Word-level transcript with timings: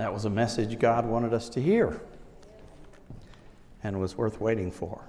That 0.00 0.14
was 0.14 0.24
a 0.24 0.30
message 0.30 0.78
God 0.78 1.04
wanted 1.04 1.34
us 1.34 1.50
to 1.50 1.60
hear 1.60 2.00
and 3.82 4.00
was 4.00 4.16
worth 4.16 4.40
waiting 4.40 4.72
for. 4.72 5.04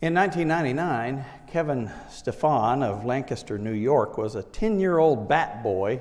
In 0.00 0.14
1999, 0.14 1.22
Kevin 1.48 1.90
Stefan 2.08 2.82
of 2.82 3.04
Lancaster, 3.04 3.58
New 3.58 3.74
York, 3.74 4.16
was 4.16 4.36
a 4.36 4.42
10 4.42 4.80
year 4.80 4.96
old 4.96 5.28
bat 5.28 5.62
boy 5.62 6.00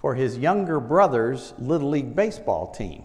for 0.00 0.16
his 0.16 0.36
younger 0.36 0.80
brother's 0.80 1.54
Little 1.58 1.90
League 1.90 2.16
Baseball 2.16 2.72
team. 2.72 3.04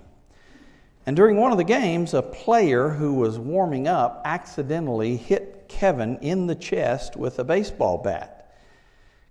And 1.06 1.16
during 1.16 1.38
one 1.38 1.52
of 1.52 1.60
the 1.60 1.64
games, 1.64 2.16
a 2.16 2.24
player 2.24 2.90
who 2.90 3.14
was 3.14 3.38
warming 3.38 3.88
up 3.88 4.24
accidentally 4.26 5.16
hit 5.16 5.66
Kevin 5.70 6.18
in 6.24 6.48
the 6.48 6.56
chest 6.56 7.16
with 7.16 7.38
a 7.38 7.44
baseball 7.44 8.00
bat. 8.00 8.58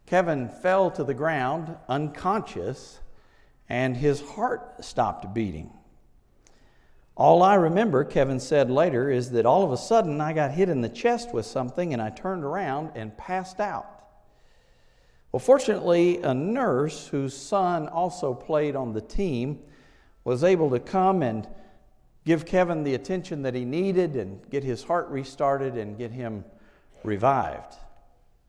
Kevin 0.07 0.49
fell 0.49 0.93
to 0.93 1.03
the 1.03 1.13
ground 1.13 1.75
unconscious 1.89 3.01
and 3.71 3.97
his 3.97 4.21
heart 4.21 4.85
stopped 4.85 5.33
beating. 5.33 5.71
All 7.17 7.43
I 7.43 7.55
remember, 7.55 8.05
Kevin 8.05 8.41
said 8.41 8.71
later, 8.71 9.11
is 9.11 9.31
that 9.31 9.47
all 9.47 9.63
of 9.63 9.71
a 9.71 9.77
sudden 9.77 10.21
I 10.21 10.33
got 10.33 10.51
hit 10.51 10.69
in 10.69 10.81
the 10.81 10.89
chest 10.89 11.33
with 11.33 11.47
something 11.47 11.93
and 11.93 12.03
I 12.03 12.11
turned 12.11 12.45
around 12.45 12.91
and 12.97 13.17
passed 13.17 13.61
out. 13.61 13.87
Well, 15.31 15.41
fortunately, 15.41 16.21
a 16.23 16.35
nurse 16.35 17.07
whose 17.07 17.37
son 17.37 17.87
also 17.87 18.35
played 18.35 18.75
on 18.75 18.93
the 18.93 19.01
team 19.01 19.61
was 20.25 20.43
able 20.43 20.71
to 20.71 20.81
come 20.81 21.23
and 21.23 21.47
give 22.25 22.45
Kevin 22.45 22.83
the 22.83 22.95
attention 22.95 23.43
that 23.43 23.55
he 23.55 23.65
needed 23.65 24.17
and 24.17 24.41
get 24.51 24.65
his 24.65 24.83
heart 24.83 25.09
restarted 25.09 25.77
and 25.77 25.97
get 25.97 26.11
him 26.11 26.45
revived. 27.05 27.75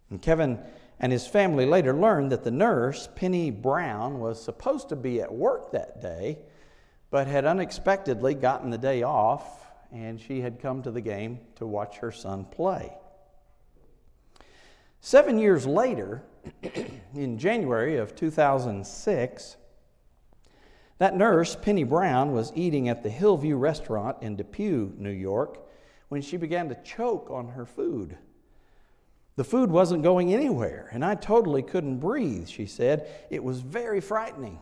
And 0.10 0.20
Kevin 0.20 0.60
and 1.02 1.12
his 1.12 1.26
family 1.26 1.66
later 1.66 1.96
learned 1.96 2.32
that 2.32 2.44
the 2.44 2.52
nurse, 2.52 3.10
Penny 3.16 3.50
Brown, 3.50 4.20
was 4.20 4.42
supposed 4.42 4.90
to 4.90 4.96
be 4.96 5.20
at 5.20 5.34
work 5.34 5.72
that 5.72 6.00
day, 6.00 6.38
but 7.10 7.26
had 7.26 7.44
unexpectedly 7.44 8.36
gotten 8.36 8.70
the 8.70 8.78
day 8.78 9.02
off, 9.02 9.66
and 9.92 10.22
she 10.22 10.42
had 10.42 10.62
come 10.62 10.84
to 10.84 10.92
the 10.92 11.02
game 11.02 11.40
to 11.56 11.66
watch 11.66 11.98
her 11.98 12.12
son 12.12 12.46
play. 12.46 12.94
Seven 15.00 15.40
years 15.40 15.66
later, 15.66 16.22
in 17.16 17.40
January 17.40 17.98
of 17.98 18.16
2006, 18.16 19.58
that 21.00 21.18
nurse, 21.18 21.58
Penny 21.60 21.84
Brown, 21.84 22.32
was 22.32 22.54
eating 22.54 22.90
at 22.90 23.02
the 23.02 23.10
Hillview 23.10 23.56
restaurant 23.56 24.18
in 24.22 24.36
Depew, 24.36 24.94
New 25.00 25.10
York, 25.10 25.68
when 26.10 26.22
she 26.22 26.38
began 26.38 26.70
to 26.70 26.76
choke 26.84 27.32
on 27.32 27.48
her 27.48 27.66
food. 27.66 28.20
The 29.36 29.44
food 29.44 29.72
wasn't 29.72 30.04
going 30.04 30.34
anywhere, 30.34 30.90
and 30.92 31.06
I 31.06 31.16
totally 31.16 31.64
couldn't 31.64 32.00
breathe, 32.00 32.48
she 32.48 32.66
said. 32.66 33.08
It 33.30 33.44
was 33.44 33.62
very 33.62 34.02
frightening. 34.02 34.60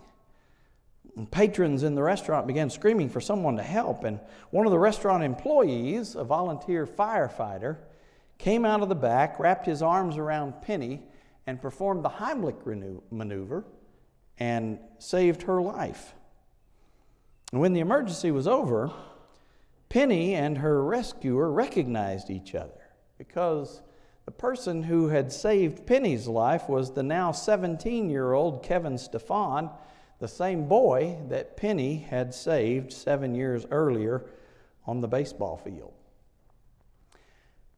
And 1.18 1.30
patrons 1.30 1.84
in 1.84 1.96
the 1.96 2.04
restaurant 2.04 2.48
began 2.48 2.70
screaming 2.70 3.10
for 3.10 3.20
someone 3.20 3.58
to 3.58 3.64
help, 3.64 4.04
and 4.04 4.20
one 4.52 4.66
of 4.66 4.72
the 4.72 4.80
restaurant 4.80 5.24
employees, 5.24 6.16
a 6.16 6.24
volunteer 6.24 6.86
firefighter, 6.86 7.78
came 8.38 8.64
out 8.64 8.82
of 8.82 8.90
the 8.90 8.96
back, 8.96 9.40
wrapped 9.40 9.66
his 9.66 9.82
arms 9.82 10.18
around 10.18 10.62
Penny, 10.62 11.02
and 11.48 11.62
performed 11.62 12.06
the 12.06 12.10
Heimlich 12.10 12.64
maneuver 13.12 13.66
and 14.38 14.80
saved 15.00 15.42
her 15.44 15.62
life. 15.62 16.14
And 17.52 17.60
when 17.60 17.74
the 17.74 17.80
emergency 17.80 18.32
was 18.32 18.48
over, 18.48 18.92
Penny 19.90 20.36
and 20.36 20.60
her 20.60 20.84
rescuer 20.84 21.52
recognized 21.52 22.30
each 22.30 22.54
other 22.54 22.92
because 23.18 23.82
the 24.30 24.34
person 24.34 24.84
who 24.84 25.08
had 25.08 25.34
saved 25.34 25.88
Penny's 25.88 26.28
life 26.28 26.70
was 26.70 26.92
the 26.92 27.02
now 27.02 27.32
17 27.32 28.12
year 28.12 28.34
old 28.34 28.62
Kevin 28.62 28.96
Stefan, 29.00 29.72
the 30.20 30.28
same 30.28 30.68
boy 30.68 31.18
that 31.30 31.58
Penny 31.58 31.96
had 31.98 32.32
saved 32.36 32.94
seven 32.94 33.34
years 33.34 33.66
earlier 33.72 34.24
on 34.86 35.02
the 35.02 35.08
baseball 35.08 35.58
field. 35.58 35.94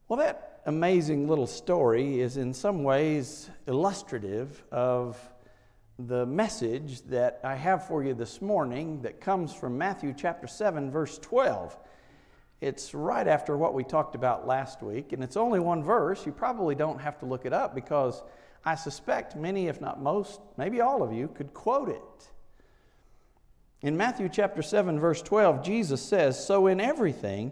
Well, 0.08 0.18
that 0.18 0.60
amazing 0.66 1.26
little 1.26 1.46
story 1.46 2.20
is 2.20 2.36
in 2.36 2.52
some 2.52 2.84
ways 2.84 3.48
illustrative 3.66 4.62
of 4.70 5.16
the 5.98 6.26
message 6.26 7.00
that 7.04 7.40
I 7.42 7.54
have 7.54 7.86
for 7.86 8.04
you 8.04 8.12
this 8.12 8.42
morning 8.42 9.00
that 9.00 9.22
comes 9.22 9.54
from 9.54 9.78
Matthew 9.78 10.12
chapter 10.14 10.46
7, 10.46 10.90
verse 10.90 11.18
12. 11.18 11.78
It's 12.62 12.94
right 12.94 13.26
after 13.26 13.56
what 13.56 13.74
we 13.74 13.82
talked 13.82 14.14
about 14.14 14.46
last 14.46 14.82
week, 14.84 15.12
and 15.12 15.20
it's 15.20 15.36
only 15.36 15.58
one 15.58 15.82
verse. 15.82 16.24
You 16.24 16.30
probably 16.30 16.76
don't 16.76 17.00
have 17.00 17.18
to 17.18 17.26
look 17.26 17.44
it 17.44 17.52
up 17.52 17.74
because 17.74 18.22
I 18.64 18.76
suspect 18.76 19.34
many, 19.34 19.66
if 19.66 19.80
not 19.80 20.00
most, 20.00 20.40
maybe 20.56 20.80
all 20.80 21.02
of 21.02 21.12
you, 21.12 21.26
could 21.26 21.52
quote 21.54 21.88
it. 21.88 22.30
In 23.80 23.96
Matthew 23.96 24.28
chapter 24.28 24.62
7, 24.62 25.00
verse 25.00 25.20
12, 25.22 25.64
Jesus 25.64 26.00
says, 26.00 26.46
So 26.46 26.68
in 26.68 26.80
everything, 26.80 27.50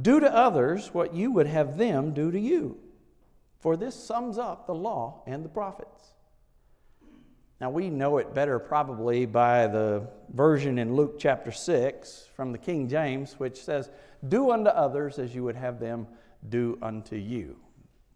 do 0.00 0.20
to 0.20 0.30
others 0.30 0.92
what 0.92 1.14
you 1.14 1.30
would 1.30 1.46
have 1.46 1.78
them 1.78 2.12
do 2.12 2.30
to 2.30 2.38
you. 2.38 2.76
For 3.58 3.74
this 3.74 3.94
sums 3.94 4.36
up 4.36 4.66
the 4.66 4.74
law 4.74 5.22
and 5.26 5.42
the 5.42 5.48
prophets. 5.48 6.12
Now, 7.58 7.70
we 7.70 7.88
know 7.90 8.18
it 8.18 8.34
better 8.34 8.58
probably 8.58 9.24
by 9.24 9.68
the 9.68 10.08
version 10.34 10.78
in 10.78 10.94
Luke 10.96 11.18
chapter 11.18 11.52
6 11.52 12.28
from 12.34 12.50
the 12.52 12.58
King 12.58 12.88
James, 12.88 13.38
which 13.38 13.62
says, 13.62 13.88
Do 14.28 14.50
unto 14.50 14.70
others 14.70 15.18
as 15.18 15.34
you 15.34 15.44
would 15.44 15.56
have 15.56 15.80
them 15.80 16.06
do 16.48 16.78
unto 16.82 17.16
you. 17.16 17.56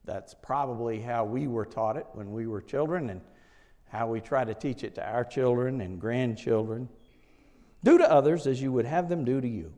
That's 0.04 0.34
probably 0.34 1.00
how 1.00 1.24
we 1.24 1.48
were 1.48 1.66
taught 1.66 1.96
it 1.96 2.06
when 2.12 2.32
we 2.32 2.46
were 2.46 2.60
children 2.60 3.10
and 3.10 3.20
how 3.88 4.08
we 4.08 4.20
try 4.20 4.44
to 4.44 4.54
teach 4.54 4.84
it 4.84 4.94
to 4.96 5.08
our 5.08 5.24
children 5.24 5.80
and 5.80 6.00
grandchildren. 6.00 6.88
Do 7.82 7.98
to 7.98 8.10
others 8.10 8.46
as 8.46 8.60
you 8.62 8.72
would 8.72 8.86
have 8.86 9.08
them 9.08 9.24
do 9.24 9.40
to 9.40 9.48
you. 9.48 9.72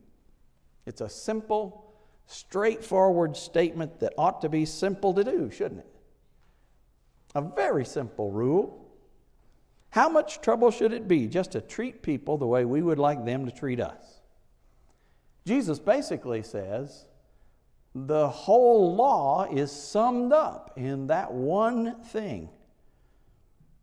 It's 0.87 1.01
a 1.01 1.09
simple, 1.09 1.93
straightforward 2.27 3.37
statement 3.37 4.01
that 4.01 4.15
ought 4.17 4.41
to 4.43 4.49
be 4.49 4.65
simple 4.65 5.15
to 5.15 5.25
do, 5.25 5.51
shouldn't 5.51 5.81
it? 5.81 5.95
A 7.35 7.43
very 7.43 7.85
simple 7.85 8.31
rule. 8.31 8.87
How 9.91 10.09
much 10.09 10.41
trouble 10.41 10.71
should 10.71 10.93
it 10.93 11.09
be 11.09 11.27
just 11.27 11.53
to 11.53 11.61
treat 11.61 12.03
people 12.03 12.37
the 12.37 12.47
way 12.47 12.65
we 12.65 12.83
would 12.83 12.99
like 12.99 13.25
them 13.25 13.47
to 13.47 13.53
treat 13.53 13.81
us? 13.81 14.18
Jesus 15.49 15.79
basically 15.79 16.43
says 16.43 17.07
the 17.95 18.29
whole 18.29 18.95
law 18.95 19.45
is 19.51 19.73
summed 19.73 20.31
up 20.31 20.75
in 20.77 21.07
that 21.07 21.33
one 21.33 22.03
thing 22.03 22.51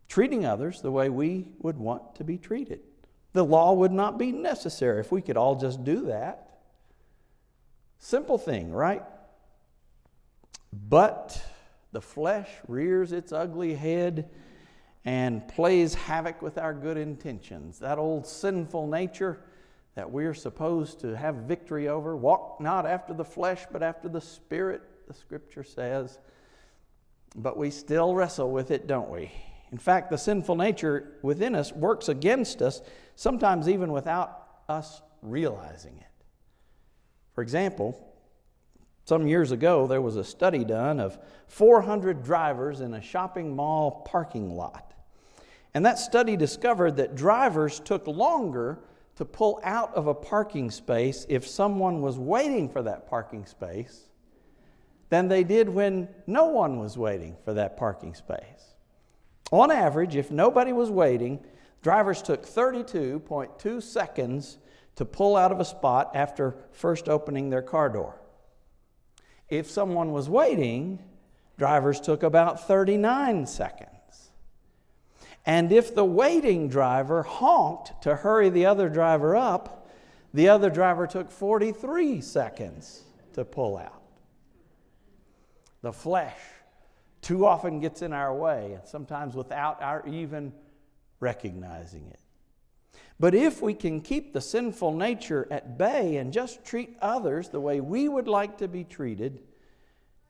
treating 0.08 0.46
others 0.46 0.80
the 0.80 0.92
way 0.92 1.08
we 1.08 1.48
would 1.58 1.76
want 1.76 2.14
to 2.14 2.22
be 2.22 2.38
treated. 2.38 2.78
The 3.32 3.44
law 3.44 3.72
would 3.72 3.90
not 3.90 4.16
be 4.16 4.30
necessary 4.30 5.00
if 5.00 5.10
we 5.10 5.20
could 5.20 5.36
all 5.36 5.56
just 5.56 5.82
do 5.82 6.06
that. 6.06 6.60
Simple 7.98 8.38
thing, 8.38 8.70
right? 8.70 9.02
But 10.72 11.42
the 11.90 12.00
flesh 12.00 12.48
rears 12.68 13.10
its 13.10 13.32
ugly 13.32 13.74
head 13.74 14.30
and 15.04 15.48
plays 15.48 15.94
havoc 15.94 16.42
with 16.42 16.58
our 16.58 16.74
good 16.74 16.96
intentions. 16.96 17.80
That 17.80 17.98
old 17.98 18.24
sinful 18.24 18.86
nature 18.86 19.40
that 19.96 20.12
we're 20.12 20.34
supposed 20.34 21.00
to 21.00 21.16
have 21.16 21.34
victory 21.36 21.88
over. 21.88 22.16
Walk 22.16 22.60
not 22.60 22.86
after 22.86 23.14
the 23.14 23.24
flesh, 23.24 23.64
but 23.72 23.82
after 23.82 24.08
the 24.08 24.20
Spirit, 24.20 24.82
the 25.08 25.14
scripture 25.14 25.64
says. 25.64 26.18
But 27.34 27.56
we 27.56 27.70
still 27.70 28.14
wrestle 28.14 28.50
with 28.50 28.70
it, 28.70 28.86
don't 28.86 29.08
we? 29.10 29.32
In 29.72 29.78
fact, 29.78 30.10
the 30.10 30.18
sinful 30.18 30.54
nature 30.54 31.14
within 31.22 31.54
us 31.54 31.72
works 31.72 32.08
against 32.08 32.60
us, 32.60 32.82
sometimes 33.16 33.68
even 33.68 33.90
without 33.90 34.46
us 34.68 35.00
realizing 35.22 35.96
it. 35.96 36.24
For 37.34 37.42
example, 37.42 38.14
some 39.04 39.26
years 39.26 39.50
ago, 39.50 39.86
there 39.86 40.02
was 40.02 40.16
a 40.16 40.24
study 40.24 40.64
done 40.64 41.00
of 41.00 41.18
400 41.48 42.22
drivers 42.22 42.80
in 42.80 42.92
a 42.92 43.00
shopping 43.00 43.56
mall 43.56 44.02
parking 44.06 44.54
lot. 44.54 44.92
And 45.72 45.86
that 45.86 45.98
study 45.98 46.36
discovered 46.36 46.96
that 46.96 47.14
drivers 47.14 47.80
took 47.80 48.06
longer 48.06 48.78
to 49.16 49.24
pull 49.24 49.60
out 49.64 49.94
of 49.94 50.06
a 50.06 50.14
parking 50.14 50.70
space 50.70 51.26
if 51.28 51.46
someone 51.46 52.00
was 52.00 52.18
waiting 52.18 52.68
for 52.68 52.82
that 52.82 53.08
parking 53.08 53.46
space 53.46 54.04
than 55.08 55.28
they 55.28 55.42
did 55.42 55.68
when 55.68 56.08
no 56.26 56.46
one 56.46 56.78
was 56.78 56.98
waiting 56.98 57.36
for 57.44 57.54
that 57.54 57.76
parking 57.76 58.14
space. 58.14 58.74
On 59.52 59.70
average, 59.70 60.16
if 60.16 60.30
nobody 60.30 60.72
was 60.72 60.90
waiting, 60.90 61.44
drivers 61.82 62.20
took 62.20 62.44
32.2 62.44 63.82
seconds 63.82 64.58
to 64.96 65.04
pull 65.04 65.36
out 65.36 65.52
of 65.52 65.60
a 65.60 65.64
spot 65.64 66.10
after 66.14 66.56
first 66.72 67.08
opening 67.08 67.48
their 67.48 67.62
car 67.62 67.88
door. 67.88 68.20
If 69.48 69.70
someone 69.70 70.12
was 70.12 70.28
waiting, 70.28 71.02
drivers 71.56 72.00
took 72.00 72.22
about 72.22 72.66
39 72.66 73.46
seconds. 73.46 73.95
And 75.46 75.70
if 75.70 75.94
the 75.94 76.04
waiting 76.04 76.68
driver 76.68 77.22
honked 77.22 78.02
to 78.02 78.16
hurry 78.16 78.50
the 78.50 78.66
other 78.66 78.88
driver 78.88 79.36
up, 79.36 79.88
the 80.34 80.48
other 80.48 80.68
driver 80.68 81.06
took 81.06 81.30
43 81.30 82.20
seconds 82.20 83.04
to 83.34 83.44
pull 83.44 83.78
out. 83.78 84.02
The 85.82 85.92
flesh 85.92 86.38
too 87.22 87.46
often 87.46 87.80
gets 87.80 88.02
in 88.02 88.12
our 88.12 88.34
way, 88.34 88.72
and 88.74 88.86
sometimes 88.86 89.34
without 89.34 89.80
our 89.80 90.06
even 90.06 90.52
recognizing 91.20 92.06
it. 92.08 92.20
But 93.18 93.34
if 93.34 93.62
we 93.62 93.72
can 93.72 94.00
keep 94.00 94.32
the 94.32 94.40
sinful 94.40 94.94
nature 94.94 95.46
at 95.50 95.78
bay 95.78 96.16
and 96.16 96.32
just 96.32 96.64
treat 96.64 96.96
others 97.00 97.48
the 97.48 97.60
way 97.60 97.80
we 97.80 98.08
would 98.08 98.28
like 98.28 98.58
to 98.58 98.68
be 98.68 98.84
treated, 98.84 99.42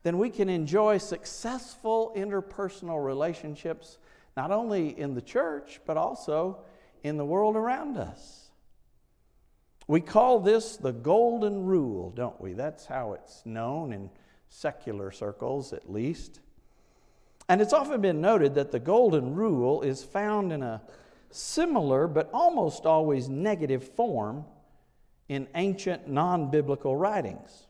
then 0.04 0.18
we 0.18 0.30
can 0.30 0.48
enjoy 0.48 0.98
successful 0.98 2.12
interpersonal 2.16 3.04
relationships, 3.04 3.98
not 4.36 4.50
only 4.50 4.98
in 4.98 5.14
the 5.14 5.22
church, 5.22 5.80
but 5.86 5.96
also 5.96 6.58
in 7.02 7.16
the 7.16 7.24
world 7.24 7.56
around 7.56 7.96
us. 7.96 8.50
We 9.88 10.00
call 10.00 10.40
this 10.40 10.76
the 10.76 10.92
golden 10.92 11.64
rule, 11.64 12.10
don't 12.10 12.40
we? 12.40 12.52
That's 12.52 12.86
how 12.86 13.12
it's 13.12 13.44
known 13.46 13.92
in 13.92 14.10
secular 14.48 15.10
circles, 15.10 15.72
at 15.72 15.90
least. 15.90 16.40
And 17.48 17.60
it's 17.60 17.72
often 17.72 18.00
been 18.00 18.20
noted 18.20 18.56
that 18.56 18.72
the 18.72 18.80
golden 18.80 19.34
rule 19.34 19.82
is 19.82 20.02
found 20.02 20.52
in 20.52 20.62
a 20.62 20.82
similar 21.30 22.08
but 22.08 22.28
almost 22.32 22.86
always 22.86 23.28
negative 23.28 23.88
form 23.94 24.44
in 25.28 25.46
ancient 25.54 26.08
non 26.08 26.50
biblical 26.50 26.96
writings. 26.96 27.66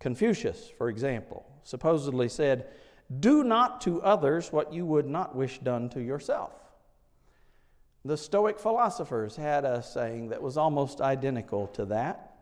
Confucius, 0.00 0.68
for 0.76 0.88
example, 0.88 1.46
supposedly 1.62 2.28
said, 2.28 2.68
Do 3.16 3.42
not 3.42 3.80
to 3.82 4.02
others 4.02 4.52
what 4.52 4.72
you 4.72 4.84
would 4.84 5.06
not 5.06 5.34
wish 5.34 5.58
done 5.60 5.88
to 5.90 6.00
yourself. 6.00 6.52
The 8.04 8.16
Stoic 8.16 8.58
philosophers 8.58 9.36
had 9.36 9.64
a 9.64 9.82
saying 9.82 10.28
that 10.28 10.42
was 10.42 10.56
almost 10.56 11.00
identical 11.00 11.66
to 11.68 11.84
that. 11.86 12.36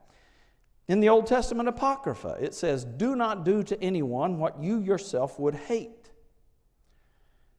In 0.88 1.00
the 1.00 1.08
Old 1.08 1.26
Testament 1.26 1.68
Apocrypha, 1.68 2.36
it 2.40 2.54
says, 2.54 2.84
Do 2.84 3.16
not 3.16 3.44
do 3.44 3.62
to 3.64 3.80
anyone 3.82 4.38
what 4.38 4.62
you 4.62 4.80
yourself 4.80 5.38
would 5.38 5.54
hate. 5.54 6.10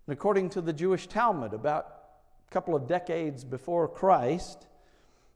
And 0.06 0.14
according 0.14 0.50
to 0.52 0.62
the 0.62 0.72
Jewish 0.74 1.08
Talmud, 1.08 1.54
about 1.54 1.88
a 2.48 2.54
couple 2.54 2.76
of 2.76 2.88
decades 2.88 3.44
before 3.44 3.88
Christ, 3.88 4.68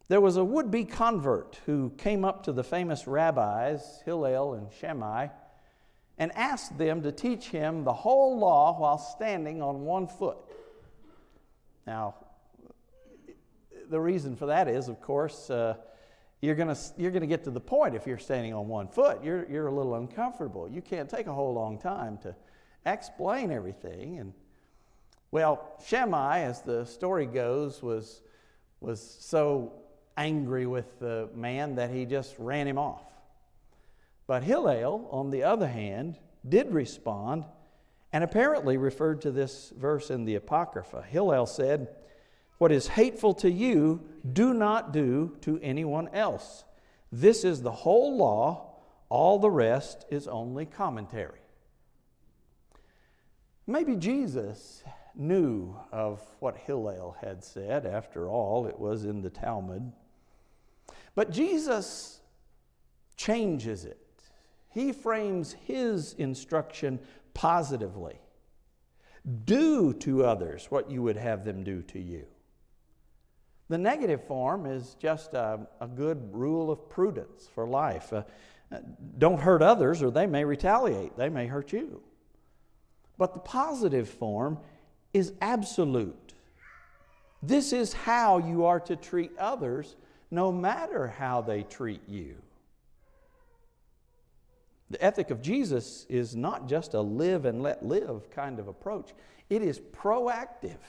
there 0.07 0.21
was 0.21 0.38
a 0.38 0.44
would 0.44 0.71
be 0.71 0.85
convert 0.85 1.59
who 1.65 1.91
came 1.97 2.24
up 2.24 2.44
to 2.44 2.51
the 2.51 2.63
famous 2.63 3.07
rabbis, 3.07 4.01
Hillel 4.06 4.53
and 4.53 4.71
Shammai, 4.71 5.27
and 6.17 6.31
asked 6.35 6.77
them 6.77 7.01
to 7.03 7.11
teach 7.11 7.47
him 7.47 7.83
the 7.83 7.93
whole 7.93 8.37
law 8.37 8.79
while 8.79 8.97
standing 8.97 9.61
on 9.61 9.81
one 9.85 10.07
foot. 10.07 10.37
Now, 11.87 12.15
the 13.89 13.99
reason 13.99 14.35
for 14.35 14.45
that 14.47 14.67
is, 14.67 14.87
of 14.87 15.01
course, 15.01 15.49
uh, 15.49 15.75
you're 16.41 16.55
going 16.55 16.75
you're 16.97 17.11
gonna 17.11 17.27
get 17.27 17.43
to 17.43 17.51
the 17.51 17.59
point 17.59 17.95
if 17.95 18.07
you're 18.07 18.17
standing 18.17 18.53
on 18.53 18.67
one 18.67 18.87
foot. 18.87 19.23
You're, 19.23 19.49
you're 19.49 19.67
a 19.67 19.71
little 19.71 19.95
uncomfortable. 19.95 20.69
You 20.69 20.81
can't 20.81 21.09
take 21.09 21.27
a 21.27 21.33
whole 21.33 21.53
long 21.53 21.77
time 21.77 22.17
to 22.19 22.35
explain 22.85 23.51
everything. 23.51 24.19
And 24.19 24.33
well, 25.31 25.75
Shammai, 25.85 26.41
as 26.41 26.61
the 26.61 26.85
story 26.85 27.25
goes, 27.25 27.81
was, 27.81 28.21
was 28.81 28.99
so 29.19 29.73
angry 30.17 30.65
with 30.65 30.99
the 30.99 31.29
man 31.33 31.75
that 31.75 31.89
he 31.89 32.05
just 32.05 32.35
ran 32.37 32.67
him 32.67 32.77
off. 32.77 33.03
But 34.27 34.44
Hillel, 34.44 35.07
on 35.12 35.29
the 35.29 35.44
other 35.44 35.68
hand, 35.68 36.18
did 36.47 36.71
respond 36.71 37.45
and 38.13 38.23
apparently 38.23 38.77
referred 38.77 39.21
to 39.21 39.31
this 39.31 39.71
verse 39.77 40.09
in 40.09 40.25
the 40.25 40.35
Apocrypha. 40.35 41.03
Hillel 41.03 41.45
said, 41.45 41.89
What 42.57 42.71
is 42.71 42.88
hateful 42.88 43.33
to 43.35 43.50
you, 43.50 44.01
do 44.31 44.53
not 44.53 44.91
do 44.91 45.38
to 45.41 45.59
anyone 45.62 46.09
else. 46.09 46.63
This 47.12 47.44
is 47.44 47.62
the 47.62 47.71
whole 47.71 48.18
law, 48.18 48.75
all 49.09 49.39
the 49.39 49.51
rest 49.51 50.06
is 50.09 50.27
only 50.27 50.65
commentary. 50.65 51.39
Maybe 53.67 53.95
Jesus 53.95 54.83
knew 55.15 55.75
of 55.91 56.21
what 56.39 56.57
Hillel 56.57 57.15
had 57.21 57.44
said. 57.44 57.85
After 57.85 58.27
all, 58.29 58.65
it 58.65 58.79
was 58.79 59.06
in 59.06 59.21
the 59.21 59.29
Talmud. 59.29 59.91
But 61.15 61.31
Jesus 61.31 62.19
changes 63.15 63.85
it. 63.85 64.00
He 64.71 64.91
frames 64.94 65.56
his 65.65 66.13
instruction 66.13 67.00
positively. 67.33 68.19
Do 69.45 69.94
to 69.94 70.25
others 70.25 70.68
what 70.69 70.89
you 70.89 71.03
would 71.03 71.18
have 71.18 71.45
them 71.45 71.63
do 71.63 71.81
to 71.83 72.00
you. 72.00 72.25
The 73.69 73.77
negative 73.77 74.25
form 74.25 74.65
is 74.65 74.95
just 75.00 75.33
a, 75.33 75.68
a 75.79 75.88
good 75.88 76.33
rule 76.33 76.71
of 76.71 76.89
prudence 76.89 77.47
for 77.53 77.68
life. 77.68 78.12
Uh, 78.12 78.23
don't 79.18 79.39
hurt 79.39 79.62
others, 79.62 80.01
or 80.01 80.12
they 80.12 80.25
may 80.25 80.44
retaliate, 80.44 81.15
they 81.17 81.29
may 81.29 81.47
hurt 81.47 81.71
you. 81.71 82.01
But 83.17 83.33
the 83.33 83.39
positive 83.39 84.09
form 84.09 84.57
is 85.13 85.33
absolute. 85.41 86.33
This 87.44 87.74
is 87.74 87.94
how 87.94 88.38
you 88.38 88.65
are 88.65 88.79
to 88.81 88.95
treat 88.95 89.38
others, 89.38 89.95
no 90.31 90.51
matter 90.51 91.07
how 91.07 91.41
they 91.41 91.63
treat 91.63 92.01
you. 92.07 92.35
The 94.91 95.01
ethic 95.01 95.31
of 95.31 95.41
Jesus 95.41 96.05
is 96.09 96.35
not 96.35 96.67
just 96.67 96.93
a 96.93 96.99
live 96.99 97.45
and 97.45 97.63
let 97.63 97.85
live 97.85 98.29
kind 98.29 98.59
of 98.59 98.67
approach, 98.67 99.13
it 99.49 99.61
is 99.61 99.79
proactive. 99.79 100.79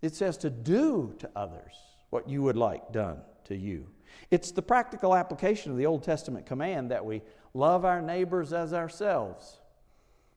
It 0.00 0.14
says 0.14 0.38
to 0.38 0.50
do 0.50 1.14
to 1.18 1.30
others 1.36 1.74
what 2.08 2.30
you 2.30 2.42
would 2.42 2.56
like 2.56 2.92
done 2.92 3.20
to 3.44 3.56
you. 3.56 3.88
It's 4.30 4.52
the 4.52 4.62
practical 4.62 5.14
application 5.14 5.70
of 5.70 5.76
the 5.76 5.84
Old 5.84 6.02
Testament 6.02 6.46
command 6.46 6.90
that 6.92 7.04
we 7.04 7.20
love 7.52 7.84
our 7.84 8.00
neighbors 8.00 8.54
as 8.54 8.72
ourselves. 8.72 9.58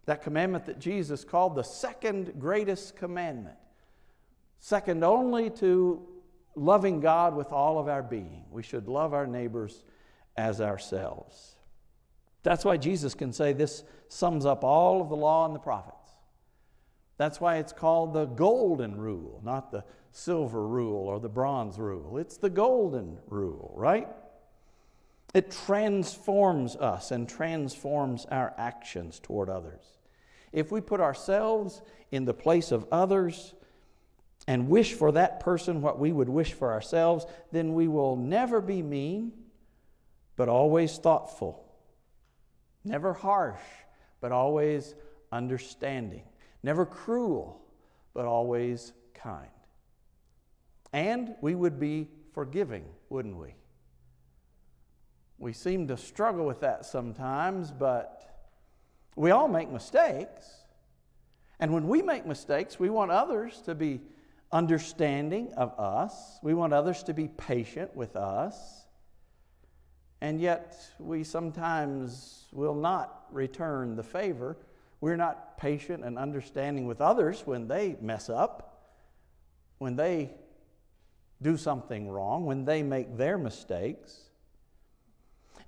That 0.06 0.22
commandment 0.22 0.66
that 0.66 0.80
Jesus 0.80 1.24
called 1.24 1.56
the 1.56 1.64
second 1.64 2.34
greatest 2.38 2.98
commandment, 2.98 3.58
second 4.60 5.06
only 5.06 5.50
to 5.52 6.06
loving 6.56 7.00
God 7.00 7.34
with 7.34 7.54
all 7.54 7.80
of 7.80 7.88
our 7.88 8.04
being. 8.04 8.44
We 8.52 8.64
should 8.64 8.90
love 8.90 9.14
our 9.14 9.28
neighbors 9.28 9.86
as 10.36 10.60
ourselves. 10.60 11.57
That's 12.44 12.64
why 12.64 12.78
Jesus 12.78 13.14
can 13.14 13.34
say 13.34 13.54
this 13.54 13.84
sums 14.08 14.46
up 14.46 14.64
all 14.64 15.02
of 15.02 15.10
the 15.10 15.16
law 15.16 15.46
and 15.46 15.56
the 15.56 15.60
prophets. 15.60 15.98
That's 17.18 17.42
why 17.42 17.58
it's 17.58 17.74
called 17.74 18.14
the 18.14 18.26
golden 18.26 18.96
rule, 18.96 19.42
not 19.44 19.72
the 19.72 19.84
silver 20.12 20.66
rule 20.66 21.08
or 21.08 21.20
the 21.20 21.30
bronze 21.30 21.78
rule. 21.78 22.18
It's 22.18 22.38
the 22.38 22.50
golden 22.50 23.18
rule, 23.28 23.74
right? 23.76 24.08
It 25.34 25.52
transforms 25.52 26.76
us 26.76 27.12
and 27.12 27.28
transforms 27.28 28.26
our 28.32 28.54
actions 28.58 29.20
toward 29.20 29.50
others. 29.50 29.84
If 30.54 30.72
we 30.72 30.80
put 30.80 31.02
ourselves 31.02 31.82
in 32.12 32.26
the 32.26 32.34
place 32.34 32.72
of 32.72 32.88
others 32.92 33.54
and 34.48 34.70
wish 34.70 34.94
for 34.94 35.12
that 35.12 35.40
person 35.40 35.82
what 35.82 36.00
we 36.00 36.12
would 36.12 36.30
wish 36.30 36.54
for 36.54 36.72
ourselves, 36.72 37.26
then 37.52 37.74
we 37.74 37.88
will 37.88 38.16
never 38.16 38.62
be 38.62 38.82
mean, 38.82 39.34
but 40.36 40.48
always 40.48 40.98
thoughtful. 40.98 41.67
Never 42.88 43.14
harsh, 43.14 43.60
but 44.22 44.32
always 44.32 44.96
understanding. 45.32 46.24
Never 46.64 46.86
cruel, 46.86 47.62
but 48.14 48.26
always 48.26 48.94
kind. 49.14 49.50
And 50.94 51.36
we 51.42 51.54
would 51.54 51.80
be 51.80 52.10
forgiving, 52.34 52.86
wouldn't 53.10 53.38
we? 53.38 53.56
We 55.38 55.54
seem 55.54 55.88
to 55.90 55.98
struggle 55.98 56.46
with 56.46 56.62
that 56.62 56.86
sometimes, 56.86 57.72
but 57.72 58.48
we 59.16 59.32
all 59.32 59.48
make 59.48 59.70
mistakes. 59.70 60.50
And 61.60 61.74
when 61.74 61.88
we 61.88 62.02
make 62.02 62.26
mistakes, 62.26 62.80
we 62.80 62.90
want 62.90 63.12
others 63.12 63.62
to 63.66 63.76
be 63.76 64.02
understanding 64.52 65.54
of 65.58 65.78
us. 65.80 66.40
We 66.42 66.54
want 66.54 66.74
others 66.74 67.04
to 67.04 67.14
be 67.14 67.28
patient 67.28 67.96
with 67.96 68.16
us. 68.16 68.87
And 70.22 70.42
yet, 70.42 70.76
we 71.00 71.24
sometimes 71.24 72.46
will 72.52 72.76
not 72.76 73.26
return 73.32 73.96
the 73.96 74.04
favor. 74.04 74.58
We're 75.00 75.16
not 75.16 75.58
patient 75.58 76.04
and 76.04 76.18
understanding 76.18 76.88
with 76.88 77.02
others 77.02 77.44
when 77.46 77.68
they 77.68 77.98
mess 78.02 78.30
up, 78.30 78.82
when 79.78 79.96
they 79.96 80.32
do 81.42 81.56
something 81.56 82.10
wrong, 82.10 82.46
when 82.46 82.66
they 82.66 82.82
make 82.82 83.16
their 83.18 83.38
mistakes. 83.38 84.22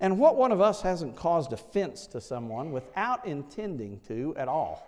And 0.00 0.18
what 0.18 0.36
one 0.36 0.50
of 0.50 0.60
us 0.60 0.82
hasn't 0.82 1.14
caused 1.14 1.52
offense 1.52 2.06
to 2.08 2.20
someone 2.20 2.72
without 2.72 3.26
intending 3.26 4.00
to 4.08 4.34
at 4.36 4.48
all? 4.48 4.86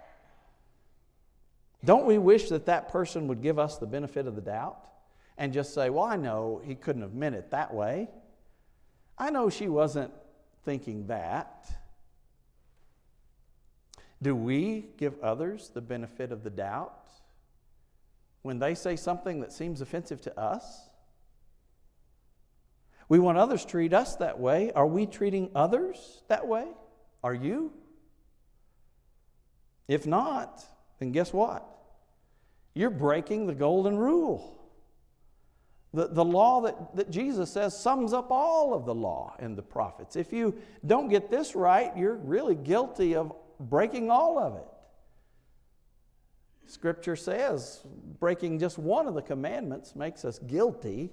Don't 1.85 2.07
we 2.07 2.19
wish 2.19 2.49
that 2.49 2.67
that 2.67 2.89
person 2.89 3.29
would 3.29 3.43
give 3.43 3.59
us 3.59 3.79
the 3.79 3.87
benefit 3.87 4.27
of 4.27 4.35
the 4.35 4.41
doubt 4.41 4.79
and 5.37 5.53
just 5.53 5.75
say, 5.75 5.91
Well, 5.91 6.05
I 6.05 6.17
know 6.17 6.63
he 6.65 6.75
couldn't 6.75 7.03
have 7.03 7.15
meant 7.15 7.35
it 7.35 7.51
that 7.51 7.75
way. 7.75 8.09
I 9.19 9.31
know 9.31 9.51
she 9.51 9.69
wasn't 9.69 10.13
thinking 10.65 11.07
that. 11.07 11.71
Do 14.21 14.37
we 14.37 14.87
give 14.97 15.19
others 15.21 15.71
the 15.75 15.81
benefit 15.81 16.31
of 16.31 16.45
the 16.45 16.51
doubt 16.51 17.09
when 18.43 18.59
they 18.59 18.75
say 18.75 18.97
something 18.97 19.41
that 19.41 19.53
seems 19.53 19.81
offensive 19.81 20.21
to 20.23 20.41
us? 20.41 20.89
We 23.09 23.19
want 23.19 23.37
others 23.37 23.65
to 23.65 23.71
treat 23.71 23.93
us 23.93 24.17
that 24.17 24.39
way. 24.39 24.73
Are 24.73 24.87
we 24.87 25.07
treating 25.07 25.51
others 25.55 26.23
that 26.29 26.47
way? 26.47 26.69
Are 27.23 27.35
you? 27.35 27.73
If 29.89 30.07
not, 30.07 30.65
then 30.99 31.13
guess 31.13 31.33
what? 31.33 31.67
You're 32.75 32.91
breaking 32.91 33.47
the 33.47 33.55
golden 33.55 33.99
rule. 33.99 34.62
The, 35.95 36.09
the 36.09 36.25
law 36.25 36.63
that, 36.63 36.97
that 36.97 37.11
Jesus 37.11 37.53
says 37.53 37.79
sums 37.79 38.13
up 38.13 38.31
all 38.31 38.73
of 38.73 38.87
the 38.87 38.95
law 38.95 39.35
and 39.39 39.57
the 39.57 39.63
prophets. 39.63 40.17
If 40.17 40.33
you 40.33 40.57
don't 40.87 41.09
get 41.09 41.31
this 41.31 41.55
right, 41.55 41.95
you're 41.97 42.15
really 42.15 42.55
guilty 42.55 43.15
of 43.15 43.33
breaking 43.61 44.11
all 44.11 44.39
of 44.39 44.57
it. 44.57 44.65
Scripture 46.67 47.17
says 47.17 47.83
breaking 48.19 48.59
just 48.59 48.79
one 48.79 49.07
of 49.07 49.15
the 49.15 49.21
commandments 49.21 49.95
makes 49.95 50.25
us 50.25 50.39
guilty, 50.39 51.13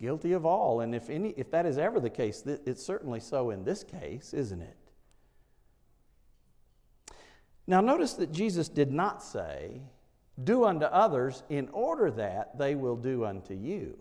guilty 0.00 0.32
of 0.32 0.46
all. 0.46 0.80
And 0.80 0.94
if, 0.94 1.10
any, 1.10 1.30
if 1.30 1.50
that 1.50 1.66
is 1.66 1.78
ever 1.78 1.98
the 1.98 2.10
case, 2.10 2.44
it's 2.46 2.84
certainly 2.84 3.18
so 3.18 3.50
in 3.50 3.64
this 3.64 3.82
case, 3.82 4.32
isn't 4.32 4.62
it? 4.62 4.76
Now, 7.66 7.80
notice 7.80 8.12
that 8.14 8.30
Jesus 8.30 8.68
did 8.68 8.92
not 8.92 9.22
say, 9.24 9.80
Do 10.42 10.64
unto 10.64 10.84
others 10.84 11.42
in 11.48 11.68
order 11.72 12.10
that 12.10 12.58
they 12.58 12.74
will 12.74 12.96
do 12.96 13.24
unto 13.24 13.54
you. 13.54 13.96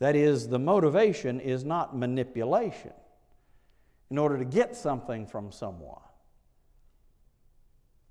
That 0.00 0.16
is, 0.16 0.48
the 0.48 0.58
motivation 0.58 1.38
is 1.38 1.64
not 1.64 1.96
manipulation 1.96 2.92
in 4.10 4.18
order 4.18 4.36
to 4.36 4.44
get 4.44 4.74
something 4.74 5.26
from 5.26 5.52
someone, 5.52 6.02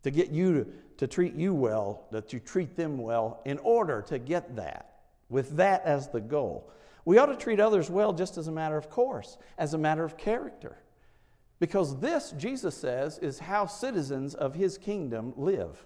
to 0.04 0.12
get 0.12 0.32
you 0.32 0.54
to, 0.54 0.68
to 0.98 1.08
treat 1.08 1.36
you 1.36 1.54
well, 1.54 2.08
that 2.12 2.32
you 2.32 2.40
treat 2.40 2.78
them 2.78 2.98
well 2.98 3.42
in 3.44 3.58
order 3.60 4.02
to 4.04 4.18
get 4.18 4.56
that, 4.56 5.02
with 5.30 5.58
that 5.58 5.84
as 5.84 6.08
the 6.08 6.22
goal. 6.22 6.72
We 7.04 7.18
ought 7.18 7.26
to 7.26 7.36
treat 7.36 7.60
others 7.60 7.90
well 7.90 8.14
just 8.14 8.38
as 8.38 8.48
a 8.48 8.52
matter 8.52 8.78
of 8.78 8.90
course, 8.90 9.38
as 9.58 9.74
a 9.74 9.78
matter 9.78 10.06
of 10.06 10.18
character. 10.18 10.78
Because 11.60 12.00
this, 12.00 12.34
Jesus 12.38 12.76
says, 12.76 13.20
is 13.20 13.38
how 13.38 13.66
citizens 13.66 14.34
of 14.34 14.56
his 14.56 14.78
kingdom 14.78 15.34
live. 15.36 15.86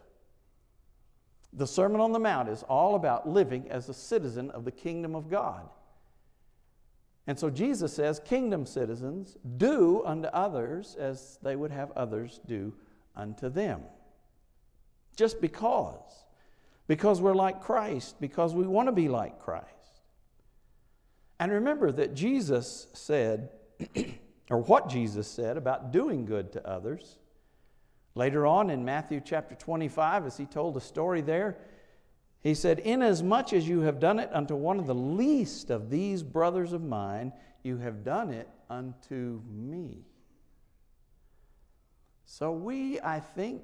The 1.55 1.67
Sermon 1.67 2.01
on 2.01 2.11
the 2.11 2.19
Mount 2.19 2.49
is 2.49 2.63
all 2.63 2.95
about 2.95 3.27
living 3.27 3.69
as 3.69 3.87
a 3.87 3.93
citizen 3.93 4.51
of 4.51 4.65
the 4.65 4.71
kingdom 4.71 5.15
of 5.15 5.29
God. 5.29 5.67
And 7.27 7.39
so 7.39 7.49
Jesus 7.49 7.93
says, 7.93 8.19
Kingdom 8.23 8.65
citizens 8.65 9.37
do 9.57 10.03
unto 10.05 10.27
others 10.27 10.95
as 10.99 11.39
they 11.41 11.55
would 11.55 11.71
have 11.71 11.91
others 11.93 12.39
do 12.45 12.73
unto 13.15 13.49
them. 13.49 13.81
Just 15.15 15.41
because. 15.41 16.25
Because 16.87 17.21
we're 17.21 17.33
like 17.33 17.61
Christ, 17.61 18.19
because 18.19 18.53
we 18.53 18.67
want 18.67 18.87
to 18.89 18.91
be 18.91 19.07
like 19.07 19.39
Christ. 19.39 19.69
And 21.39 21.51
remember 21.51 21.91
that 21.91 22.13
Jesus 22.13 22.87
said, 22.93 23.49
or 24.49 24.59
what 24.59 24.89
Jesus 24.89 25.27
said 25.27 25.57
about 25.57 25.91
doing 25.91 26.25
good 26.25 26.51
to 26.53 26.67
others. 26.67 27.17
Later 28.15 28.47
on 28.47 28.69
in 28.69 28.85
Matthew 28.85 29.21
chapter 29.23 29.55
25, 29.55 30.25
as 30.25 30.37
he 30.37 30.45
told 30.45 30.77
a 30.77 30.81
story 30.81 31.19
there, 31.19 31.57
he 32.39 32.53
said, 32.53 32.79
Inasmuch 32.79 33.51
as 33.51 33.67
you 33.67 33.81
have 33.81 33.99
done 33.99 34.19
it 34.19 34.29
unto 34.31 34.55
one 34.55 34.79
of 34.79 34.87
the 34.87 34.95
least 34.95 35.69
of 35.69 35.89
these 35.89 36.23
brothers 36.23 36.71
of 36.71 36.81
mine, 36.81 37.33
you 37.61 37.77
have 37.77 38.05
done 38.05 38.29
it 38.29 38.47
unto 38.69 39.41
me. 39.51 40.05
So 42.23 42.53
we, 42.53 43.01
I 43.01 43.19
think, 43.19 43.63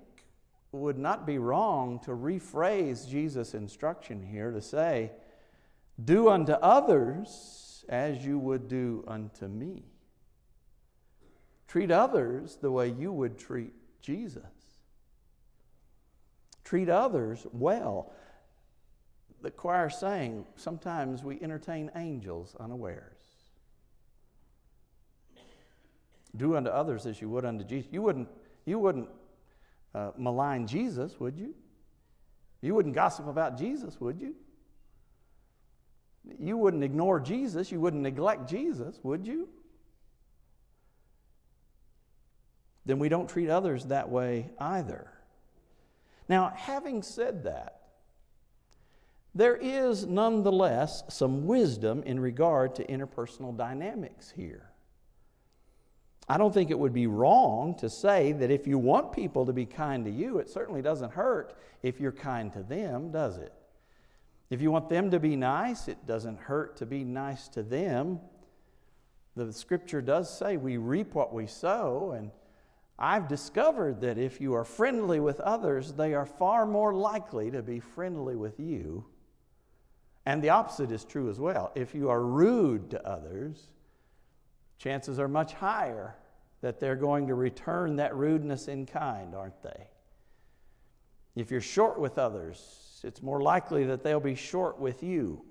would 0.74 0.98
not 0.98 1.25
be 1.25 1.38
wrong 1.38 2.00
to 2.00 2.12
rephrase 2.12 3.08
Jesus' 3.08 3.53
instruction 3.53 4.22
here 4.22 4.51
to 4.51 4.62
say, 4.62 5.12
Do 6.03 6.29
unto 6.29 6.53
others 6.53 7.86
as 7.88 8.25
you 8.25 8.38
would 8.38 8.67
do 8.67 9.03
unto 9.08 9.48
me. 9.48 9.84
Treat 11.67 11.91
others 11.91 12.58
the 12.62 12.72
way 12.72 12.89
you 12.89 13.13
would 13.13 13.38
treat 13.38 13.74
Jesus. 14.01 14.43
Treat 16.63 16.89
others 16.89 17.46
well. 17.51 18.13
The 19.41 19.51
choir 19.51 19.89
sang, 19.89 20.46
sometimes 20.55 21.24
we 21.24 21.41
entertain 21.41 21.91
angels 21.96 22.55
unawares. 22.60 23.17
Do 26.36 26.55
unto 26.55 26.70
others 26.70 27.05
as 27.05 27.20
you 27.22 27.29
would 27.29 27.43
unto 27.43 27.65
Jesus. 27.65 27.91
You 27.91 28.01
wouldn't, 28.01 28.29
you 28.65 28.79
wouldn't 28.79 29.10
uh, 29.93 30.12
malign 30.17 30.67
Jesus, 30.67 31.20
would 31.20 31.38
you? 31.38 31.53
You 32.62 32.75
wouldn't 32.75 32.96
gossip 32.96 33.27
about 33.27 33.58
Jesus, 33.58 34.00
would 34.00 34.22
you? 34.22 34.36
You 36.39 36.55
wouldn't 36.58 36.84
ignore 36.84 37.20
Jesus. 37.20 37.72
You 37.72 37.81
wouldn't 37.81 38.03
neglect 38.03 38.50
Jesus, 38.50 39.00
would 39.03 39.25
you? 39.25 39.50
Then 42.86 43.00
we 43.00 43.10
don't 43.10 43.30
treat 43.30 43.50
others 43.50 43.86
that 43.86 44.10
way 44.10 44.50
either. 44.60 45.12
Now, 46.28 46.54
having 46.56 47.04
said 47.04 47.44
that, 47.44 47.82
there 49.34 49.56
is 49.56 50.06
nonetheless 50.06 51.04
some 51.10 51.46
wisdom 51.46 52.04
in 52.04 52.20
regard 52.20 52.76
to 52.76 52.86
interpersonal 52.86 53.56
dynamics 53.56 54.32
here. 54.36 54.72
I 56.28 56.38
don't 56.38 56.54
think 56.54 56.70
it 56.70 56.80
would 56.80 56.94
be 56.94 57.08
wrong 57.08 57.76
to 57.80 57.90
say 57.90 58.32
that 58.34 58.52
if 58.52 58.68
you 58.68 58.78
want 58.78 59.12
people 59.12 59.46
to 59.46 59.54
be 59.54 59.66
kind 59.66 60.06
to 60.06 60.12
you, 60.12 60.38
it 60.38 60.50
certainly 60.50 60.82
doesn't 60.82 61.12
hurt 61.12 61.54
if 61.84 62.00
you're 62.00 62.12
kind 62.12 62.52
to 62.54 62.64
them, 62.64 63.12
does 63.12 63.38
it? 63.38 63.54
If 64.50 64.62
you 64.62 64.70
want 64.70 64.90
them 64.90 65.12
to 65.12 65.20
be 65.20 65.36
nice, 65.36 65.88
it 65.88 66.06
doesn't 66.06 66.40
hurt 66.40 66.78
to 66.78 66.86
be 66.86 67.04
nice 67.04 67.48
to 67.50 67.64
them. 67.64 68.20
The 69.36 69.52
scripture 69.54 70.02
does 70.02 70.38
say 70.38 70.58
we 70.58 70.78
reap 70.78 71.14
what 71.14 71.34
we 71.34 71.48
sow, 71.48 72.12
and 72.12 72.32
I've 73.03 73.27
discovered 73.27 74.01
that 74.01 74.20
if 74.20 74.39
you 74.39 74.53
are 74.53 74.63
friendly 74.63 75.20
with 75.20 75.39
others, 75.39 75.93
they 75.93 76.13
are 76.13 76.27
far 76.27 76.67
more 76.67 76.93
likely 76.93 77.50
to 77.50 77.63
be 77.63 77.79
friendly 77.79 78.36
with 78.36 78.60
you. 78.60 79.03
And 80.27 80.43
the 80.43 80.50
opposite 80.50 80.91
is 80.91 81.03
true 81.03 81.27
as 81.31 81.39
well. 81.39 81.72
If 81.74 81.96
you 81.96 82.10
are 82.12 82.22
rude 82.22 82.91
to 82.91 83.03
others, 83.03 83.70
chances 84.77 85.17
are 85.17 85.27
much 85.27 85.53
higher 85.53 86.15
that 86.62 86.79
they're 86.79 86.96
going 86.96 87.25
to 87.25 87.34
return 87.34 87.96
that 87.96 88.15
rudeness 88.15 88.67
in 88.67 88.86
kind, 88.86 89.34
aren't 89.34 89.63
they? 89.63 89.88
If 91.36 91.50
you're 91.50 91.60
short 91.60 92.00
with 92.00 92.20
others, 92.20 93.01
it's 93.03 93.24
more 93.24 93.41
likely 93.41 93.84
that 93.86 94.03
they'll 94.03 94.20
be 94.20 94.36
short 94.36 94.79
with 94.79 95.01
you. 95.01 95.43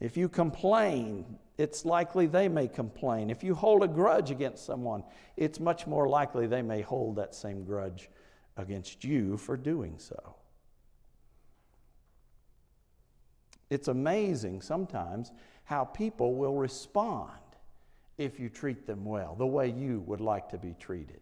If 0.00 0.18
you 0.18 0.28
complain, 0.28 1.38
it's 1.58 1.84
likely 1.84 2.26
they 2.26 2.48
may 2.48 2.68
complain. 2.68 3.30
If 3.30 3.42
you 3.42 3.54
hold 3.54 3.82
a 3.82 3.88
grudge 3.88 4.30
against 4.30 4.66
someone, 4.66 5.02
it's 5.36 5.58
much 5.58 5.86
more 5.86 6.08
likely 6.08 6.46
they 6.46 6.62
may 6.62 6.82
hold 6.82 7.16
that 7.16 7.34
same 7.34 7.64
grudge 7.64 8.10
against 8.56 9.04
you 9.04 9.36
for 9.36 9.56
doing 9.56 9.98
so. 9.98 10.36
It's 13.70 13.88
amazing 13.88 14.60
sometimes 14.62 15.32
how 15.64 15.84
people 15.84 16.34
will 16.34 16.54
respond 16.54 17.30
if 18.18 18.38
you 18.38 18.48
treat 18.48 18.86
them 18.86 19.04
well, 19.04 19.34
the 19.34 19.46
way 19.46 19.68
you 19.68 20.00
would 20.06 20.20
like 20.20 20.48
to 20.50 20.58
be 20.58 20.74
treated. 20.78 21.20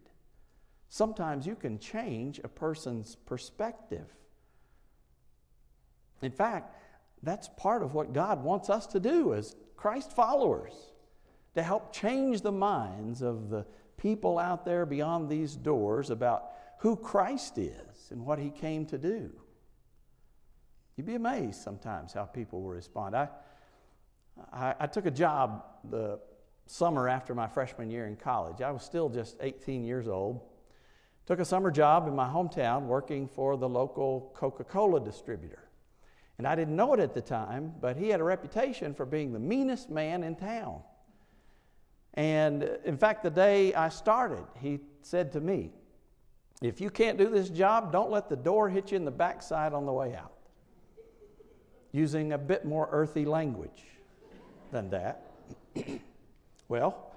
Sometimes 0.89 1.47
you 1.47 1.55
can 1.55 1.79
change 1.79 2.39
a 2.43 2.47
person's 2.47 3.15
perspective. 3.15 4.07
In 6.21 6.31
fact, 6.31 6.75
that's 7.23 7.49
part 7.57 7.83
of 7.83 7.93
what 7.93 8.13
God 8.13 8.43
wants 8.43 8.69
us 8.69 8.85
to 8.87 8.99
do 8.99 9.33
as 9.33 9.55
Christ 9.75 10.11
followers 10.13 10.73
to 11.55 11.63
help 11.63 11.93
change 11.93 12.41
the 12.41 12.51
minds 12.51 13.21
of 13.21 13.49
the 13.49 13.65
people 13.97 14.37
out 14.37 14.65
there 14.65 14.85
beyond 14.85 15.29
these 15.29 15.55
doors 15.55 16.09
about 16.09 16.51
who 16.79 16.95
Christ 16.95 17.57
is 17.57 18.11
and 18.11 18.25
what 18.25 18.39
he 18.39 18.49
came 18.49 18.85
to 18.87 18.97
do. 18.97 19.31
You'd 20.95 21.07
be 21.07 21.15
amazed 21.15 21.61
sometimes 21.61 22.13
how 22.13 22.25
people 22.25 22.61
will 22.61 22.69
respond. 22.69 23.15
I, 23.15 23.29
I, 24.51 24.75
I, 24.81 24.87
took 24.87 25.05
a 25.05 25.11
job 25.11 25.63
the 25.89 26.19
summer 26.67 27.09
after 27.09 27.35
my 27.35 27.47
freshman 27.47 27.89
year 27.89 28.07
in 28.07 28.15
college. 28.15 28.61
I 28.61 28.71
was 28.71 28.83
still 28.83 29.09
just 29.09 29.37
18 29.41 29.83
years 29.83 30.07
old. 30.07 30.41
Took 31.25 31.39
a 31.39 31.45
summer 31.45 31.71
job 31.71 32.07
in 32.07 32.15
my 32.15 32.27
hometown 32.27 32.83
working 32.83 33.27
for 33.27 33.57
the 33.57 33.67
local 33.67 34.31
Coca 34.35 34.63
Cola 34.63 35.03
distributor. 35.03 35.64
And 36.37 36.45
I 36.45 36.55
didn't 36.55 36.75
know 36.75 36.93
it 36.93 36.99
at 36.99 37.13
the 37.13 37.21
time, 37.21 37.73
but 37.79 37.95
he 37.95 38.09
had 38.09 38.19
a 38.19 38.23
reputation 38.23 38.93
for 38.93 39.05
being 39.05 39.31
the 39.31 39.39
meanest 39.39 39.89
man 39.89 40.23
in 40.23 40.35
town. 40.35 40.81
And 42.15 42.63
uh, 42.63 42.67
in 42.83 42.97
fact, 42.97 43.23
the 43.23 43.29
day 43.29 43.73
I 43.73 43.89
started, 43.89 44.43
he 44.59 44.79
said 45.01 45.31
to 45.33 45.41
me, 45.41 45.71
If 46.61 46.81
you 46.81 46.89
can't 46.89 47.17
do 47.17 47.29
this 47.29 47.49
job, 47.49 47.91
don't 47.91 48.11
let 48.11 48.29
the 48.29 48.35
door 48.35 48.69
hit 48.69 48.91
you 48.91 48.97
in 48.97 49.05
the 49.05 49.11
backside 49.11 49.73
on 49.73 49.85
the 49.85 49.93
way 49.93 50.15
out. 50.15 50.33
Using 51.91 52.33
a 52.33 52.37
bit 52.37 52.65
more 52.65 52.89
earthy 52.91 53.23
language 53.25 53.83
than 54.71 54.89
that. 54.89 55.31
well, 56.67 57.15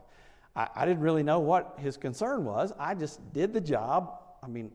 I, 0.55 0.69
I 0.77 0.85
didn't 0.85 1.03
really 1.03 1.25
know 1.25 1.41
what 1.41 1.75
his 1.79 1.97
concern 1.97 2.45
was. 2.45 2.73
I 2.79 2.95
just 2.95 3.33
did 3.33 3.53
the 3.53 3.61
job. 3.61 4.21
I 4.43 4.47
mean, 4.47 4.71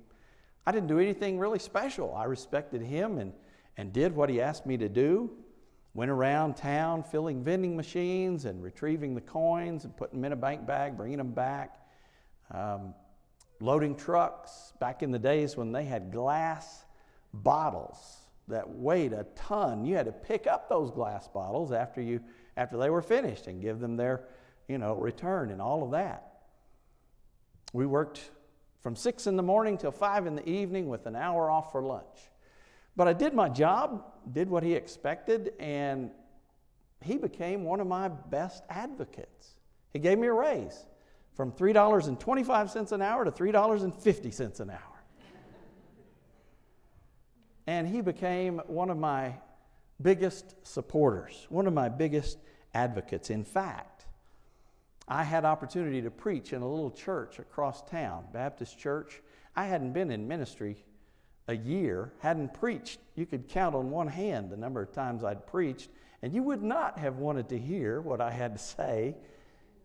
I 0.65 0.71
didn't 0.71 0.88
do 0.88 1.00
anything 1.00 1.39
really 1.39 1.59
special. 1.59 2.13
I 2.15 2.25
respected 2.25 2.81
him 2.81 3.17
and 3.17 3.33
and 3.77 3.91
did 3.91 4.15
what 4.15 4.29
he 4.29 4.41
asked 4.41 4.65
me 4.65 4.77
to 4.77 4.89
do. 4.89 5.31
Went 5.93 6.09
around 6.09 6.55
town 6.55 7.03
filling 7.03 7.43
vending 7.43 7.75
machines 7.75 8.45
and 8.45 8.63
retrieving 8.63 9.13
the 9.13 9.21
coins 9.21 9.85
and 9.85 9.95
putting 9.95 10.19
them 10.19 10.25
in 10.25 10.33
a 10.33 10.35
bank 10.35 10.65
bag, 10.65 10.97
bringing 10.97 11.17
them 11.17 11.31
back. 11.31 11.77
Um, 12.51 12.93
loading 13.59 13.95
trucks 13.95 14.73
back 14.79 15.03
in 15.03 15.11
the 15.11 15.19
days 15.19 15.55
when 15.55 15.71
they 15.71 15.85
had 15.85 16.11
glass 16.11 16.85
bottles 17.33 18.17
that 18.47 18.67
weighed 18.67 19.13
a 19.13 19.25
ton. 19.35 19.85
You 19.85 19.95
had 19.95 20.07
to 20.07 20.11
pick 20.11 20.47
up 20.47 20.67
those 20.67 20.91
glass 20.91 21.27
bottles 21.27 21.71
after, 21.71 22.01
you, 22.01 22.19
after 22.57 22.77
they 22.77 22.89
were 22.89 23.01
finished 23.01 23.47
and 23.47 23.61
give 23.61 23.79
them 23.79 23.95
their 23.95 24.25
you 24.67 24.77
know, 24.77 24.95
return 24.95 25.51
and 25.51 25.61
all 25.61 25.83
of 25.83 25.91
that. 25.91 26.31
We 27.73 27.85
worked 27.85 28.21
from 28.81 28.95
six 28.95 29.27
in 29.27 29.35
the 29.35 29.43
morning 29.43 29.77
till 29.77 29.91
five 29.91 30.27
in 30.27 30.35
the 30.35 30.47
evening 30.47 30.87
with 30.87 31.05
an 31.05 31.15
hour 31.15 31.49
off 31.49 31.71
for 31.71 31.81
lunch. 31.81 32.31
But 32.95 33.07
I 33.07 33.13
did 33.13 33.33
my 33.33 33.50
job, 33.50 34.03
did 34.31 34.50
what 34.50 34.63
he 34.63 34.73
expected, 34.73 35.53
and 35.59 36.12
he 37.01 37.17
became 37.17 37.63
one 37.63 37.79
of 37.79 37.88
my 37.88 38.07
best 38.07 38.63
advocates. 38.69 39.55
He 39.91 40.00
gave 40.00 40.17
me 40.17 40.27
a 40.27 40.33
raise 40.33 40.85
from 41.35 41.51
$3.25 41.51 42.91
an 42.91 43.01
hour 43.01 43.25
to 43.25 43.31
$3.50 43.31 44.59
an 44.59 44.69
hour. 44.69 44.79
and 47.67 47.88
he 47.88 48.01
became 48.01 48.59
one 48.67 48.89
of 48.89 48.97
my 48.97 49.35
biggest 50.01 50.55
supporters, 50.65 51.47
one 51.50 51.65
of 51.65 51.73
my 51.73 51.89
biggest 51.89 52.38
advocates. 52.73 53.29
In 53.29 53.43
fact, 53.43 54.05
I 55.07 55.23
had 55.23 55.45
opportunity 55.45 56.01
to 56.01 56.12
preach 56.12 56.53
in 56.53 56.62
a 56.62 56.69
little 56.69 56.91
church 56.91 57.39
across 57.39 57.81
town, 57.83 58.25
Baptist 58.31 58.77
church. 58.77 59.21
I 59.55 59.65
hadn't 59.65 59.93
been 59.93 60.12
in 60.12 60.27
ministry 60.27 60.83
a 61.47 61.55
year, 61.55 62.13
hadn't 62.19 62.53
preached. 62.53 63.00
You 63.15 63.25
could 63.25 63.47
count 63.47 63.75
on 63.75 63.89
one 63.89 64.07
hand 64.07 64.50
the 64.50 64.57
number 64.57 64.81
of 64.81 64.91
times 64.91 65.23
I'd 65.23 65.45
preached, 65.45 65.89
and 66.21 66.33
you 66.33 66.43
would 66.43 66.63
not 66.63 66.97
have 67.00 67.17
wanted 67.17 67.50
to 67.50 67.57
hear 67.57 68.01
what 68.01 68.21
I 68.21 68.31
had 68.31 68.53
to 68.53 68.59
say 68.59 69.15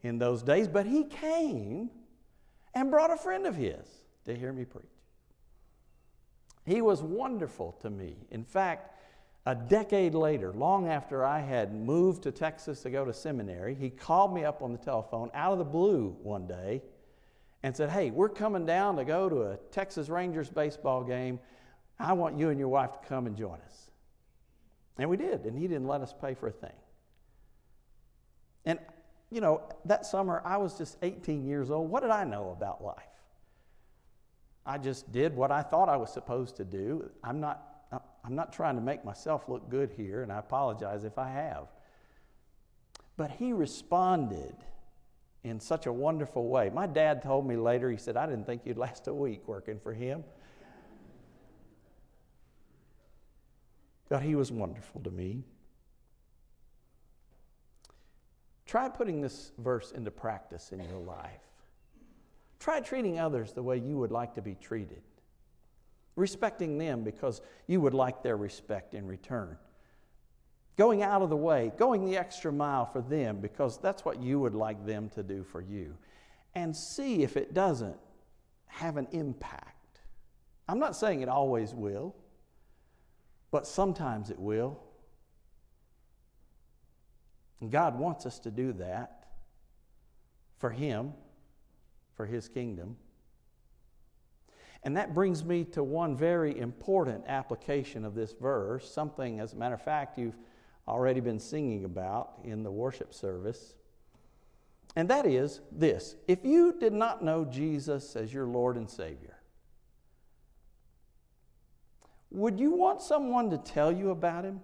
in 0.03 0.19
those 0.19 0.43
days, 0.43 0.69
but 0.69 0.87
he 0.87 1.05
came 1.05 1.91
and 2.75 2.91
brought 2.91 3.11
a 3.11 3.17
friend 3.17 3.47
of 3.47 3.57
his 3.57 3.87
to 4.25 4.37
hear 4.37 4.53
me 4.53 4.65
preach. 4.65 4.85
He 6.65 6.83
was 6.83 7.03
wonderful 7.03 7.73
to 7.81 7.91
me. 7.91 8.17
In 8.31 8.45
fact, 8.45 8.95
a 9.47 9.55
decade 9.55 10.15
later, 10.15 10.53
long 10.53 10.89
after 10.89 11.25
I 11.25 11.41
had 11.41 11.75
moved 11.75 12.23
to 12.25 12.31
Texas 12.31 12.83
to 12.83 12.91
go 12.91 13.05
to 13.05 13.15
seminary, 13.15 13.75
he 13.75 13.89
called 13.89 14.35
me 14.35 14.45
up 14.45 14.63
on 14.63 14.73
the 14.73 14.79
telephone 14.79 15.31
out 15.33 15.53
of 15.53 15.59
the 15.59 15.65
blue 15.65 16.15
one 16.23 16.47
day 16.47 16.83
and 17.63 17.77
said, 17.77 17.91
Hey, 17.91 18.11
we're 18.11 18.29
coming 18.29 18.67
down 18.67 18.97
to 18.97 19.05
go 19.05 19.29
to 19.29 19.43
a 19.43 19.57
Texas 19.71 20.09
Rangers 20.09 20.49
baseball 20.49 21.03
game. 21.05 21.41
I 21.99 22.13
want 22.13 22.39
you 22.39 22.51
and 22.51 22.59
your 22.59 22.69
wife 22.69 22.93
to 22.93 23.09
come 23.09 23.27
and 23.27 23.37
join 23.37 23.59
us. 23.67 23.91
And 24.99 25.09
we 25.11 25.17
did, 25.17 25.45
and 25.45 25.57
he 25.57 25.67
didn't 25.67 25.87
let 25.87 26.01
us 26.01 26.15
pay 26.21 26.35
for 26.35 26.49
a 26.49 26.53
thing. 26.53 26.71
And, 28.65 28.79
you 29.31 29.41
know, 29.41 29.63
that 29.85 30.07
summer 30.07 30.43
I 30.45 30.57
was 30.57 30.77
just 30.77 30.97
18 31.03 31.47
years 31.47 31.71
old. 31.71 31.91
What 31.91 32.03
did 32.03 32.11
I 32.11 32.25
know 32.25 32.51
about 32.51 32.85
life? 32.85 32.97
I 34.67 34.77
just 34.77 35.11
did 35.13 35.35
what 35.35 35.51
I 35.51 35.63
thought 35.63 35.89
I 35.89 35.97
was 35.97 36.13
supposed 36.13 36.57
to 36.57 36.65
do. 36.65 37.11
I'm 37.25 37.41
not 37.41 37.65
I'm 38.25 38.35
not 38.35 38.53
trying 38.53 38.75
to 38.75 38.83
make 38.83 39.07
myself 39.07 39.49
look 39.49 39.71
good 39.71 39.91
here, 39.97 40.23
and 40.23 40.31
I 40.31 40.39
apologize 40.39 41.05
if 41.05 41.17
I 41.17 41.31
have. 41.31 41.69
But 43.17 43.31
he 43.31 43.55
responded 43.55 44.55
in 45.49 45.61
such 45.61 45.87
a 45.87 45.93
wonderful 45.93 46.49
way. 46.49 46.71
My 46.71 46.87
dad 46.87 47.23
told 47.23 47.47
me 47.47 47.57
later, 47.57 47.91
he 47.91 47.97
said, 47.97 48.17
I 48.17 48.27
didn't 48.27 48.47
think 48.47 48.63
you'd 48.65 48.79
last 48.79 49.09
a 49.09 49.15
week 49.15 49.47
working 49.47 49.79
for 49.79 49.93
him. 49.93 50.25
But 54.09 54.23
he 54.23 54.35
was 54.35 54.51
wonderful 54.51 55.03
to 55.03 55.11
me. 55.11 55.45
Try 58.67 58.89
putting 58.89 59.21
this 59.21 59.53
verse 59.59 59.93
into 59.93 60.11
practice 60.11 60.73
in 60.73 60.81
your 60.81 60.99
life. 60.99 61.41
Try 62.59 62.81
treating 62.81 63.19
others 63.19 63.53
the 63.53 63.63
way 63.63 63.79
you 63.79 63.99
would 63.99 64.11
like 64.11 64.35
to 64.35 64.43
be 64.43 64.55
treated 64.55 65.03
respecting 66.19 66.77
them 66.77 67.03
because 67.05 67.41
you 67.67 67.81
would 67.81 67.95
like 67.95 68.23
their 68.23 68.37
respect 68.37 68.93
in 68.93 69.07
return. 69.07 69.57
Going 70.79 71.03
out 71.03 71.23
of 71.23 71.29
the 71.29 71.37
way, 71.37 71.73
going 71.77 72.07
the 72.07 72.17
extra 72.17 72.53
mile 72.53 72.87
for 72.87 73.03
them 73.03 73.41
because 73.41 73.79
that's 73.79 74.05
what 74.05 74.23
you 74.23 74.39
would 74.39 74.55
like 74.55 74.87
them 74.87 75.11
to 75.11 75.25
do 75.25 75.43
for 75.43 75.61
you. 75.61 75.97
And 76.55 76.75
see 76.75 77.25
if 77.25 77.37
it 77.37 77.53
doesn't 77.53 77.97
have 78.67 78.97
an 78.97 79.09
impact. 79.11 80.01
I'm 80.69 80.79
not 80.79 80.95
saying 80.95 81.21
it 81.21 81.29
always 81.29 81.75
will, 81.75 82.15
but 83.51 83.67
sometimes 83.67 84.31
it 84.31 84.39
will. 84.39 84.79
And 87.61 87.73
God 87.73 87.99
wants 87.99 88.25
us 88.25 88.39
to 88.41 88.51
do 88.53 88.73
that 88.75 89.27
for 90.59 90.71
Him, 90.71 91.13
for 92.15 92.25
His 92.25 92.49
kingdom. 92.49 92.97
And 94.85 94.97
that 94.97 95.13
brings 95.13 95.45
me 95.45 95.65
to 95.65 95.83
one 95.83 96.17
very 96.17 96.57
important 96.57 97.25
application 97.27 98.05
of 98.05 98.15
this 98.15 98.33
verse, 98.41 98.89
something, 98.89 99.41
as 99.41 99.55
a 99.55 99.57
matter 99.57 99.75
of 99.75 99.83
fact, 99.83 100.17
you've 100.17 100.37
already 100.89 101.21
been 101.21 101.39
singing 101.39 101.85
about 101.85 102.33
in 102.45 102.63
the 102.63 102.71
worship 102.71 103.15
service. 103.15 103.75
And 104.97 105.09
that 105.11 105.27
is 105.27 105.61
this 105.71 106.17
if 106.27 106.45
you 106.45 106.75
did 106.79 106.93
not 106.93 107.23
know 107.23 107.45
Jesus 107.45 108.17
as 108.17 108.33
your 108.33 108.47
Lord 108.47 108.77
and 108.77 108.89
Savior, 108.89 109.37
would 112.31 112.59
you 112.59 112.73
want 112.73 113.01
someone 113.01 113.51
to 113.51 113.59
tell 113.59 113.93
you 113.93 114.11
about 114.11 114.45
Him? 114.45 114.61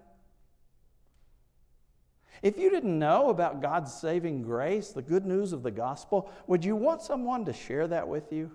If 2.41 2.57
you 2.57 2.69
didn't 2.69 2.99
know 2.99 3.29
about 3.29 3.61
God's 3.61 3.93
saving 3.93 4.43
grace, 4.43 4.89
the 4.89 5.01
good 5.01 5.25
news 5.25 5.53
of 5.53 5.63
the 5.63 5.71
gospel, 5.71 6.29
would 6.47 6.65
you 6.65 6.75
want 6.75 7.01
someone 7.01 7.45
to 7.45 7.53
share 7.53 7.87
that 7.87 8.07
with 8.07 8.31
you? 8.31 8.51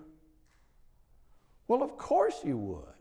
Well, 1.67 1.83
of 1.83 1.97
course 1.97 2.41
you 2.43 2.57
would. 2.57 3.00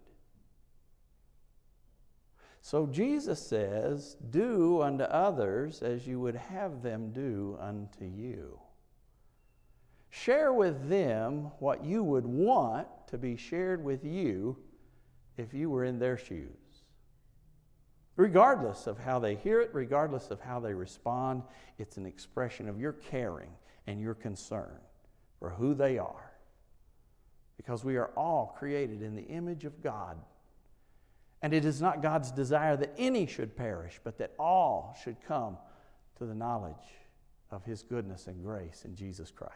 So 2.60 2.86
Jesus 2.86 3.44
says, 3.44 4.16
Do 4.30 4.82
unto 4.82 5.04
others 5.04 5.82
as 5.82 6.06
you 6.06 6.20
would 6.20 6.36
have 6.36 6.82
them 6.82 7.12
do 7.12 7.56
unto 7.58 8.04
you. 8.04 8.60
Share 10.10 10.52
with 10.52 10.88
them 10.88 11.50
what 11.58 11.84
you 11.84 12.02
would 12.02 12.26
want 12.26 12.88
to 13.08 13.18
be 13.18 13.36
shared 13.36 13.82
with 13.82 14.04
you 14.04 14.56
if 15.36 15.54
you 15.54 15.70
were 15.70 15.84
in 15.84 15.98
their 15.98 16.16
shoes. 16.16 16.50
Regardless 18.16 18.86
of 18.86 18.98
how 18.98 19.18
they 19.18 19.36
hear 19.36 19.60
it, 19.60 19.70
regardless 19.72 20.30
of 20.30 20.40
how 20.40 20.60
they 20.60 20.74
respond, 20.74 21.42
it's 21.78 21.96
an 21.96 22.04
expression 22.04 22.68
of 22.68 22.78
your 22.78 22.92
caring 22.92 23.50
and 23.86 24.00
your 24.00 24.14
concern 24.14 24.78
for 25.38 25.50
who 25.50 25.74
they 25.74 25.96
are 25.96 26.30
because 27.56 27.84
we 27.84 27.96
are 27.96 28.10
all 28.16 28.54
created 28.58 29.02
in 29.02 29.14
the 29.14 29.22
image 29.22 29.64
of 29.64 29.82
God. 29.82 30.16
And 31.42 31.54
it 31.54 31.64
is 31.64 31.80
not 31.80 32.02
God's 32.02 32.30
desire 32.30 32.76
that 32.76 32.94
any 32.98 33.26
should 33.26 33.56
perish, 33.56 33.98
but 34.04 34.18
that 34.18 34.32
all 34.38 34.96
should 35.02 35.16
come 35.26 35.56
to 36.18 36.26
the 36.26 36.34
knowledge 36.34 36.74
of 37.50 37.64
His 37.64 37.82
goodness 37.82 38.26
and 38.26 38.42
grace 38.42 38.82
in 38.84 38.94
Jesus 38.94 39.30
Christ. 39.30 39.54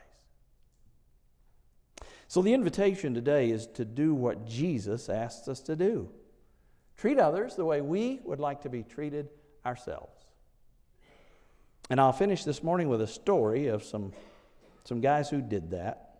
So, 2.27 2.43
the 2.43 2.55
invitation 2.55 3.15
today 3.15 3.51
is 3.51 3.67
to 3.75 3.85
do 3.85 4.15
what 4.15 4.47
Jesus 4.47 5.09
asks 5.09 5.47
us 5.47 5.61
to 5.61 5.77
do 5.77 6.09
treat 6.97 7.19
others 7.19 7.57
the 7.57 7.65
way 7.65 7.81
we 7.81 8.21
would 8.25 8.41
like 8.41 8.63
to 8.63 8.69
be 8.69 8.83
treated 8.83 9.29
ourselves. 9.67 10.25
And 11.91 12.01
I'll 12.01 12.13
finish 12.13 12.45
this 12.45 12.63
morning 12.63 12.89
with 12.89 13.03
a 13.03 13.07
story 13.07 13.67
of 13.67 13.85
some, 13.85 14.13
some 14.85 15.01
guys 15.01 15.29
who 15.29 15.43
did 15.43 15.73
that. 15.73 16.19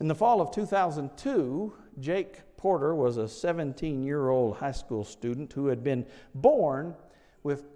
In 0.00 0.08
the 0.08 0.14
fall 0.14 0.40
of 0.40 0.50
2002, 0.50 1.74
Jake 2.00 2.40
Porter 2.64 2.94
was 2.94 3.18
a 3.18 3.28
17 3.28 4.02
year 4.02 4.30
old 4.30 4.56
high 4.56 4.72
school 4.72 5.04
student 5.04 5.52
who 5.52 5.66
had 5.66 5.84
been 5.84 6.06
born 6.34 6.94
with 7.42 7.66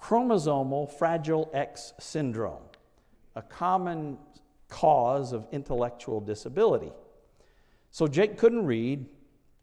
chromosomal 0.00 0.88
fragile 0.96 1.50
X 1.52 1.92
syndrome, 1.98 2.62
a 3.34 3.42
common 3.42 4.16
cause 4.68 5.32
of 5.32 5.48
intellectual 5.50 6.20
disability. 6.20 6.92
So 7.90 8.06
Jake 8.06 8.38
couldn't 8.38 8.64
read, 8.64 9.06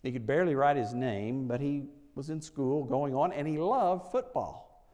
he 0.04 0.12
could 0.12 0.28
barely 0.28 0.56
write 0.56 0.76
his 0.76 0.94
name, 0.94 1.48
but 1.48 1.62
he 1.62 1.86
was 2.16 2.30
in 2.30 2.42
school 2.42 2.84
going 2.84 3.16
on 3.16 3.32
and 3.32 3.48
he 3.48 3.58
loved 3.58 4.12
football. 4.12 4.86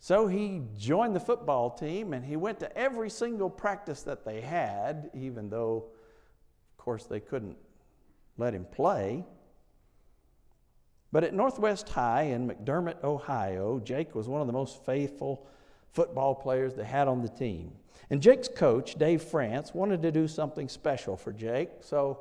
So 0.00 0.26
he 0.26 0.60
joined 0.76 1.16
the 1.16 1.20
football 1.20 1.70
team 1.70 2.12
and 2.12 2.22
he 2.22 2.36
went 2.36 2.60
to 2.60 2.76
every 2.76 3.08
single 3.08 3.48
practice 3.48 4.02
that 4.02 4.26
they 4.26 4.42
had, 4.42 5.08
even 5.14 5.48
though 5.48 5.86
of 6.78 6.84
course, 6.84 7.04
they 7.04 7.20
couldn't 7.20 7.56
let 8.38 8.54
him 8.54 8.64
play. 8.64 9.24
But 11.12 11.24
at 11.24 11.34
Northwest 11.34 11.88
High 11.88 12.22
in 12.22 12.48
McDermott, 12.48 13.02
Ohio, 13.02 13.80
Jake 13.80 14.14
was 14.14 14.28
one 14.28 14.40
of 14.40 14.46
the 14.46 14.52
most 14.52 14.84
faithful 14.84 15.46
football 15.90 16.34
players 16.34 16.74
they 16.74 16.84
had 16.84 17.08
on 17.08 17.22
the 17.22 17.28
team. 17.28 17.72
And 18.10 18.22
Jake's 18.22 18.48
coach, 18.48 18.94
Dave 18.94 19.22
Frantz, 19.22 19.74
wanted 19.74 20.02
to 20.02 20.12
do 20.12 20.28
something 20.28 20.68
special 20.68 21.16
for 21.16 21.32
Jake. 21.32 21.70
So 21.80 22.20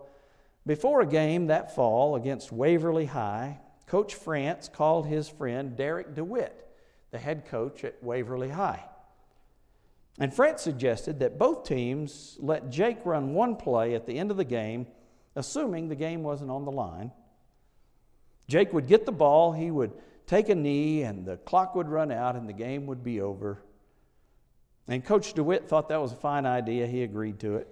before 0.65 1.01
a 1.01 1.05
game 1.05 1.47
that 1.47 1.75
fall 1.75 2.15
against 2.15 2.51
Waverly 2.51 3.05
High, 3.05 3.59
Coach 3.85 4.15
Frantz 4.15 4.67
called 4.67 5.07
his 5.07 5.29
friend 5.29 5.77
Derek 5.77 6.13
DeWitt, 6.13 6.67
the 7.11 7.17
head 7.17 7.45
coach 7.45 7.85
at 7.85 8.03
Waverly 8.03 8.49
High. 8.49 8.83
And 10.19 10.33
Frantz 10.33 10.63
suggested 10.63 11.19
that 11.19 11.37
both 11.37 11.63
teams 11.63 12.37
let 12.39 12.69
Jake 12.69 13.05
run 13.05 13.33
one 13.33 13.55
play 13.55 13.95
at 13.95 14.05
the 14.05 14.17
end 14.17 14.31
of 14.31 14.37
the 14.37 14.43
game, 14.43 14.87
assuming 15.37 15.87
the 15.87 15.95
game 15.95 16.23
wasn't 16.23 16.51
on 16.51 16.65
the 16.65 16.71
line. 16.71 17.11
Jake 18.47 18.73
would 18.73 18.87
get 18.87 19.05
the 19.05 19.11
ball, 19.11 19.53
he 19.53 19.71
would 19.71 19.93
take 20.25 20.49
a 20.49 20.55
knee, 20.55 21.03
and 21.03 21.25
the 21.25 21.37
clock 21.37 21.75
would 21.75 21.87
run 21.87 22.11
out, 22.11 22.35
and 22.35 22.49
the 22.49 22.53
game 22.53 22.87
would 22.87 23.03
be 23.03 23.21
over. 23.21 23.61
And 24.87 25.05
Coach 25.05 25.33
DeWitt 25.33 25.69
thought 25.69 25.89
that 25.89 26.01
was 26.01 26.11
a 26.11 26.15
fine 26.15 26.45
idea. 26.45 26.87
He 26.87 27.03
agreed 27.03 27.39
to 27.41 27.57
it. 27.57 27.67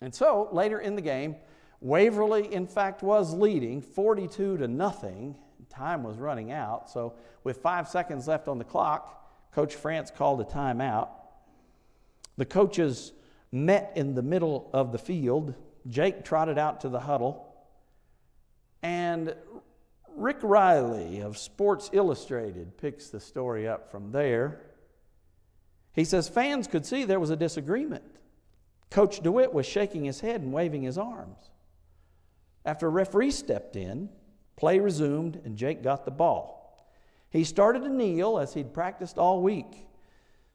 And 0.00 0.14
so 0.14 0.48
later 0.52 0.78
in 0.78 0.94
the 0.94 1.02
game, 1.02 1.36
Waverly, 1.80 2.52
in 2.52 2.66
fact, 2.66 3.02
was 3.02 3.32
leading 3.34 3.80
42 3.80 4.58
to 4.58 4.68
nothing. 4.68 5.36
Time 5.68 6.04
was 6.04 6.16
running 6.18 6.52
out. 6.52 6.90
So, 6.90 7.14
with 7.42 7.56
five 7.58 7.88
seconds 7.88 8.28
left 8.28 8.46
on 8.46 8.58
the 8.58 8.64
clock, 8.64 9.52
Coach 9.52 9.74
Frantz 9.74 10.10
called 10.10 10.40
a 10.40 10.44
timeout. 10.44 11.08
The 12.36 12.44
coaches 12.44 13.12
met 13.50 13.92
in 13.96 14.14
the 14.14 14.22
middle 14.22 14.70
of 14.72 14.92
the 14.92 14.98
field. 14.98 15.54
Jake 15.88 16.24
trotted 16.24 16.58
out 16.58 16.80
to 16.82 16.88
the 16.88 17.00
huddle. 17.00 17.48
And 18.82 19.34
Rick 20.16 20.38
Reilly 20.42 21.20
of 21.20 21.38
Sports 21.38 21.90
Illustrated 21.92 22.76
picks 22.76 23.08
the 23.08 23.20
story 23.20 23.66
up 23.66 23.90
from 23.90 24.12
there. 24.12 24.60
He 25.92 26.04
says 26.04 26.28
fans 26.28 26.66
could 26.66 26.86
see 26.86 27.04
there 27.04 27.20
was 27.20 27.30
a 27.30 27.36
disagreement. 27.36 28.04
Coach 28.90 29.20
DeWitt 29.20 29.52
was 29.54 29.66
shaking 29.66 30.04
his 30.04 30.20
head 30.20 30.42
and 30.42 30.52
waving 30.52 30.82
his 30.82 30.98
arms. 30.98 31.50
After 32.64 32.86
a 32.86 32.90
referee 32.90 33.30
stepped 33.30 33.76
in, 33.76 34.08
play 34.56 34.78
resumed, 34.78 35.40
and 35.44 35.56
Jake 35.56 35.82
got 35.82 36.04
the 36.04 36.10
ball. 36.10 36.86
He 37.30 37.44
started 37.44 37.84
to 37.84 37.88
kneel 37.88 38.38
as 38.38 38.52
he'd 38.52 38.74
practiced 38.74 39.16
all 39.16 39.40
week, 39.40 39.86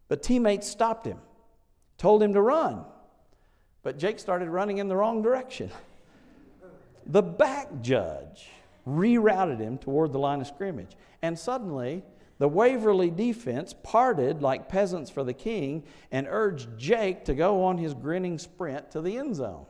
but 0.07 0.21
teammates 0.21 0.69
stopped 0.69 1.05
him, 1.05 1.17
told 1.97 2.21
him 2.21 2.33
to 2.33 2.41
run. 2.41 2.85
But 3.83 3.97
Jake 3.97 4.19
started 4.19 4.49
running 4.49 4.79
in 4.79 4.87
the 4.87 4.95
wrong 4.95 5.21
direction. 5.21 5.71
The 7.05 7.21
back 7.21 7.81
judge 7.81 8.49
rerouted 8.87 9.59
him 9.59 9.77
toward 9.77 10.13
the 10.13 10.19
line 10.19 10.41
of 10.41 10.47
scrimmage, 10.47 10.95
and 11.21 11.37
suddenly 11.37 12.03
the 12.39 12.47
Waverly 12.47 13.09
defense 13.09 13.73
parted 13.83 14.41
like 14.41 14.69
peasants 14.69 15.09
for 15.09 15.23
the 15.23 15.33
king 15.33 15.83
and 16.11 16.27
urged 16.29 16.77
Jake 16.77 17.25
to 17.25 17.33
go 17.33 17.63
on 17.63 17.77
his 17.77 17.93
grinning 17.93 18.37
sprint 18.37 18.91
to 18.91 19.01
the 19.01 19.17
end 19.17 19.35
zone. 19.35 19.65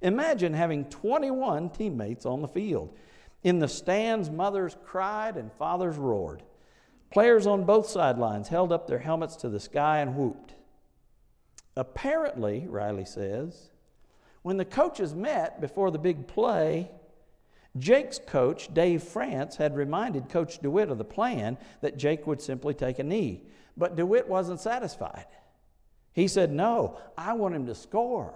Imagine 0.00 0.52
having 0.52 0.84
21 0.86 1.70
teammates 1.70 2.26
on 2.26 2.42
the 2.42 2.48
field. 2.48 2.94
In 3.42 3.58
the 3.58 3.68
stands, 3.68 4.30
mothers 4.30 4.76
cried 4.84 5.36
and 5.36 5.52
fathers 5.52 5.96
roared. 5.96 6.42
Players 7.10 7.46
on 7.46 7.64
both 7.64 7.88
sidelines 7.88 8.48
held 8.48 8.72
up 8.72 8.86
their 8.86 8.98
helmets 8.98 9.36
to 9.36 9.48
the 9.48 9.60
sky 9.60 10.00
and 10.00 10.16
whooped. 10.16 10.54
Apparently, 11.76 12.66
Reilly 12.68 13.04
says, 13.04 13.70
when 14.42 14.56
the 14.58 14.64
coaches 14.64 15.14
met 15.14 15.60
before 15.60 15.90
the 15.90 15.98
big 15.98 16.26
play, 16.26 16.90
Jake's 17.78 18.20
coach, 18.24 18.72
Dave 18.72 19.02
Frantz, 19.02 19.56
had 19.56 19.74
reminded 19.74 20.28
Coach 20.28 20.60
DeWitt 20.60 20.90
of 20.90 20.98
the 20.98 21.04
plan 21.04 21.58
that 21.80 21.96
Jake 21.96 22.26
would 22.26 22.40
simply 22.40 22.74
take 22.74 22.98
a 22.98 23.02
knee. 23.02 23.42
But 23.76 23.96
DeWitt 23.96 24.28
wasn't 24.28 24.60
satisfied. 24.60 25.26
He 26.12 26.28
said, 26.28 26.52
No, 26.52 26.98
I 27.18 27.32
want 27.32 27.56
him 27.56 27.66
to 27.66 27.74
score. 27.74 28.34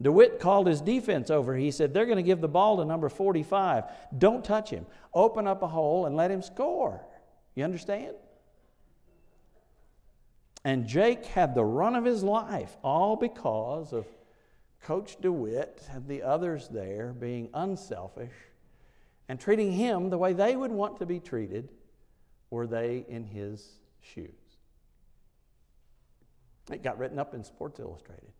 DeWitt 0.00 0.38
called 0.38 0.66
his 0.66 0.80
defense 0.80 1.30
over. 1.30 1.56
He 1.56 1.70
said, 1.70 1.92
They're 1.92 2.06
going 2.06 2.16
to 2.16 2.22
give 2.22 2.40
the 2.40 2.48
ball 2.48 2.76
to 2.76 2.84
number 2.84 3.08
45. 3.08 3.84
Don't 4.16 4.44
touch 4.44 4.70
him. 4.70 4.86
Open 5.12 5.46
up 5.46 5.62
a 5.62 5.68
hole 5.68 6.06
and 6.06 6.16
let 6.16 6.30
him 6.30 6.42
score. 6.42 7.04
You 7.54 7.64
understand? 7.64 8.14
And 10.64 10.86
Jake 10.86 11.26
had 11.26 11.54
the 11.54 11.64
run 11.64 11.96
of 11.96 12.04
his 12.04 12.22
life, 12.22 12.76
all 12.82 13.16
because 13.16 13.92
of 13.92 14.06
Coach 14.82 15.16
DeWitt 15.20 15.82
and 15.92 16.06
the 16.06 16.22
others 16.22 16.68
there 16.68 17.12
being 17.12 17.48
unselfish 17.54 18.32
and 19.28 19.40
treating 19.40 19.72
him 19.72 20.10
the 20.10 20.18
way 20.18 20.32
they 20.32 20.56
would 20.56 20.72
want 20.72 20.98
to 20.98 21.06
be 21.06 21.20
treated 21.20 21.68
were 22.50 22.66
they 22.66 23.04
in 23.08 23.24
his 23.24 23.66
shoes. 24.00 24.30
It 26.70 26.82
got 26.82 26.98
written 26.98 27.18
up 27.18 27.34
in 27.34 27.42
Sports 27.42 27.80
Illustrated. 27.80 28.32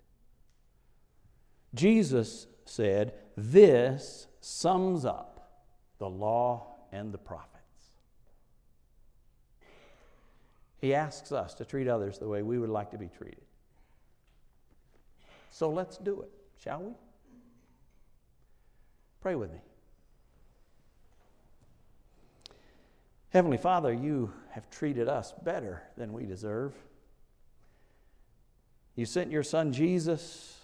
Jesus 1.75 2.47
said, 2.67 3.15
This 3.37 4.27
sums 4.41 5.05
up 5.05 5.63
the 5.99 6.09
law 6.09 6.67
and 6.93 7.13
the 7.13 7.19
prophets. 7.19 7.52
He 10.83 10.95
asks 10.95 11.31
us 11.31 11.55
to 11.55 11.65
treat 11.65 11.87
others 11.87 12.19
the 12.19 12.27
way 12.29 12.43
we 12.43 12.59
would 12.59 12.69
like 12.69 12.91
to 12.91 12.99
be 12.99 13.09
treated. 13.09 13.45
So 15.53 15.71
let's 15.71 15.97
do 15.97 16.23
it, 16.23 16.31
shall 16.59 16.83
we? 16.83 16.93
Pray 19.21 19.37
with 19.37 19.53
me. 19.53 19.61
Heavenly 23.31 23.59
Father, 23.59 23.93
you 23.93 24.33
have 24.51 24.69
treated 24.71 25.09
us 25.09 25.33
better 25.45 25.85
than 25.97 26.13
we 26.13 26.27
deserve. 26.27 26.75
You 28.97 29.07
sent 29.07 29.31
your 29.31 29.45
Son 29.45 29.73
Jesus 29.73 30.59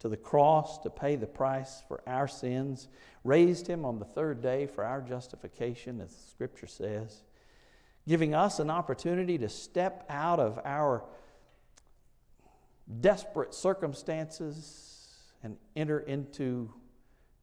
to 0.00 0.08
the 0.08 0.16
cross 0.16 0.78
to 0.78 0.90
pay 0.90 1.14
the 1.14 1.28
price 1.28 1.82
for 1.86 2.02
our 2.08 2.26
sins, 2.26 2.88
raised 3.22 3.68
him 3.68 3.84
on 3.84 4.00
the 4.00 4.04
third 4.04 4.42
day 4.42 4.66
for 4.66 4.84
our 4.84 5.00
justification, 5.00 6.00
as 6.00 6.10
the 6.10 6.30
Scripture 6.30 6.66
says, 6.66 7.22
giving 8.06 8.34
us 8.34 8.58
an 8.58 8.70
opportunity 8.70 9.38
to 9.38 9.48
step 9.48 10.04
out 10.08 10.38
of 10.38 10.60
our 10.64 11.04
desperate 13.00 13.54
circumstances 13.54 15.16
and 15.42 15.56
enter 15.74 16.00
into 16.00 16.72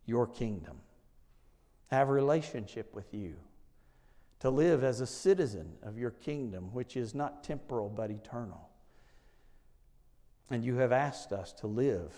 your 0.05 0.27
kingdom. 0.27 0.77
Have 1.89 2.09
a 2.09 2.13
relationship 2.13 2.93
with 2.93 3.13
you. 3.13 3.35
To 4.41 4.49
live 4.49 4.83
as 4.83 5.01
a 5.01 5.07
citizen 5.07 5.73
of 5.83 5.97
your 5.97 6.11
kingdom, 6.11 6.73
which 6.73 6.97
is 6.97 7.13
not 7.13 7.43
temporal 7.43 7.89
but 7.89 8.09
eternal. 8.09 8.69
And 10.49 10.65
you 10.65 10.77
have 10.77 10.91
asked 10.91 11.31
us 11.31 11.53
to 11.53 11.67
live 11.67 12.13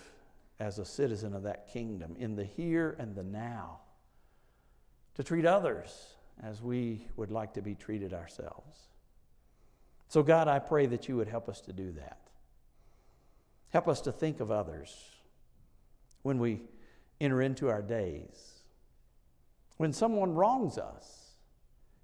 as 0.58 0.78
a 0.78 0.84
citizen 0.84 1.34
of 1.34 1.42
that 1.42 1.68
kingdom 1.68 2.16
in 2.18 2.34
the 2.34 2.44
here 2.44 2.96
and 2.98 3.14
the 3.14 3.22
now. 3.22 3.80
To 5.16 5.22
treat 5.22 5.44
others 5.44 6.14
as 6.42 6.62
we 6.62 7.06
would 7.16 7.30
like 7.30 7.54
to 7.54 7.62
be 7.62 7.74
treated 7.74 8.12
ourselves. 8.12 8.78
So, 10.08 10.22
God, 10.22 10.48
I 10.48 10.58
pray 10.58 10.86
that 10.86 11.08
you 11.08 11.16
would 11.16 11.28
help 11.28 11.48
us 11.48 11.60
to 11.62 11.72
do 11.72 11.92
that. 11.92 12.18
Help 13.70 13.88
us 13.88 14.02
to 14.02 14.12
think 14.12 14.40
of 14.40 14.50
others 14.50 14.94
when 16.22 16.38
we 16.38 16.60
enter 17.20 17.42
into 17.42 17.68
our 17.68 17.82
days. 17.82 18.60
When 19.76 19.92
someone 19.92 20.34
wrongs 20.34 20.78
us, 20.78 21.30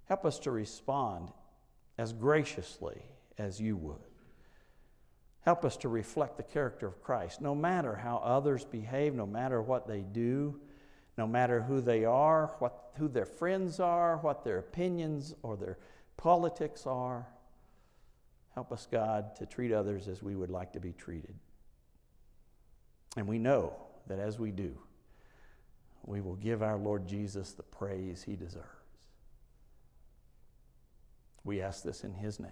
help 0.05 0.25
us 0.25 0.39
to 0.39 0.51
respond 0.51 1.31
as 1.97 2.11
graciously 2.11 3.01
as 3.37 3.61
you 3.61 3.77
would. 3.77 3.99
Help 5.41 5.65
us 5.65 5.77
to 5.77 5.89
reflect 5.89 6.37
the 6.37 6.43
character 6.43 6.87
of 6.87 7.01
Christ, 7.01 7.41
no 7.41 7.55
matter 7.55 7.95
how 7.95 8.17
others 8.17 8.65
behave, 8.65 9.15
no 9.15 9.25
matter 9.25 9.61
what 9.61 9.87
they 9.87 10.01
do, 10.01 10.59
no 11.17 11.27
matter 11.27 11.61
who 11.61 11.81
they 11.81 12.05
are, 12.05 12.51
what, 12.59 12.91
who 12.97 13.07
their 13.07 13.25
friends 13.25 13.79
are, 13.79 14.17
what 14.17 14.43
their 14.43 14.57
opinions 14.57 15.35
or 15.43 15.57
their 15.57 15.77
politics 16.17 16.85
are. 16.85 17.27
Help 18.53 18.71
us, 18.71 18.87
God, 18.91 19.35
to 19.37 19.45
treat 19.45 19.71
others 19.71 20.07
as 20.07 20.21
we 20.21 20.35
would 20.35 20.49
like 20.49 20.73
to 20.73 20.79
be 20.79 20.93
treated. 20.93 21.35
And 23.17 23.27
we 23.27 23.39
know 23.39 23.73
that 24.07 24.19
as 24.19 24.39
we 24.39 24.51
do, 24.51 24.77
we 26.05 26.21
will 26.21 26.35
give 26.35 26.63
our 26.63 26.77
Lord 26.77 27.07
Jesus 27.07 27.51
the 27.51 27.63
praise 27.63 28.23
he 28.23 28.35
deserves. 28.35 28.65
We 31.43 31.61
ask 31.61 31.83
this 31.83 32.03
in 32.03 32.13
his 32.13 32.39
name. 32.39 32.51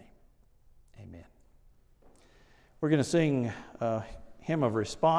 Amen. 0.99 1.25
We're 2.81 2.89
going 2.89 3.03
to 3.03 3.09
sing 3.09 3.51
a 3.79 4.03
hymn 4.39 4.63
of 4.63 4.73
response. 4.73 4.99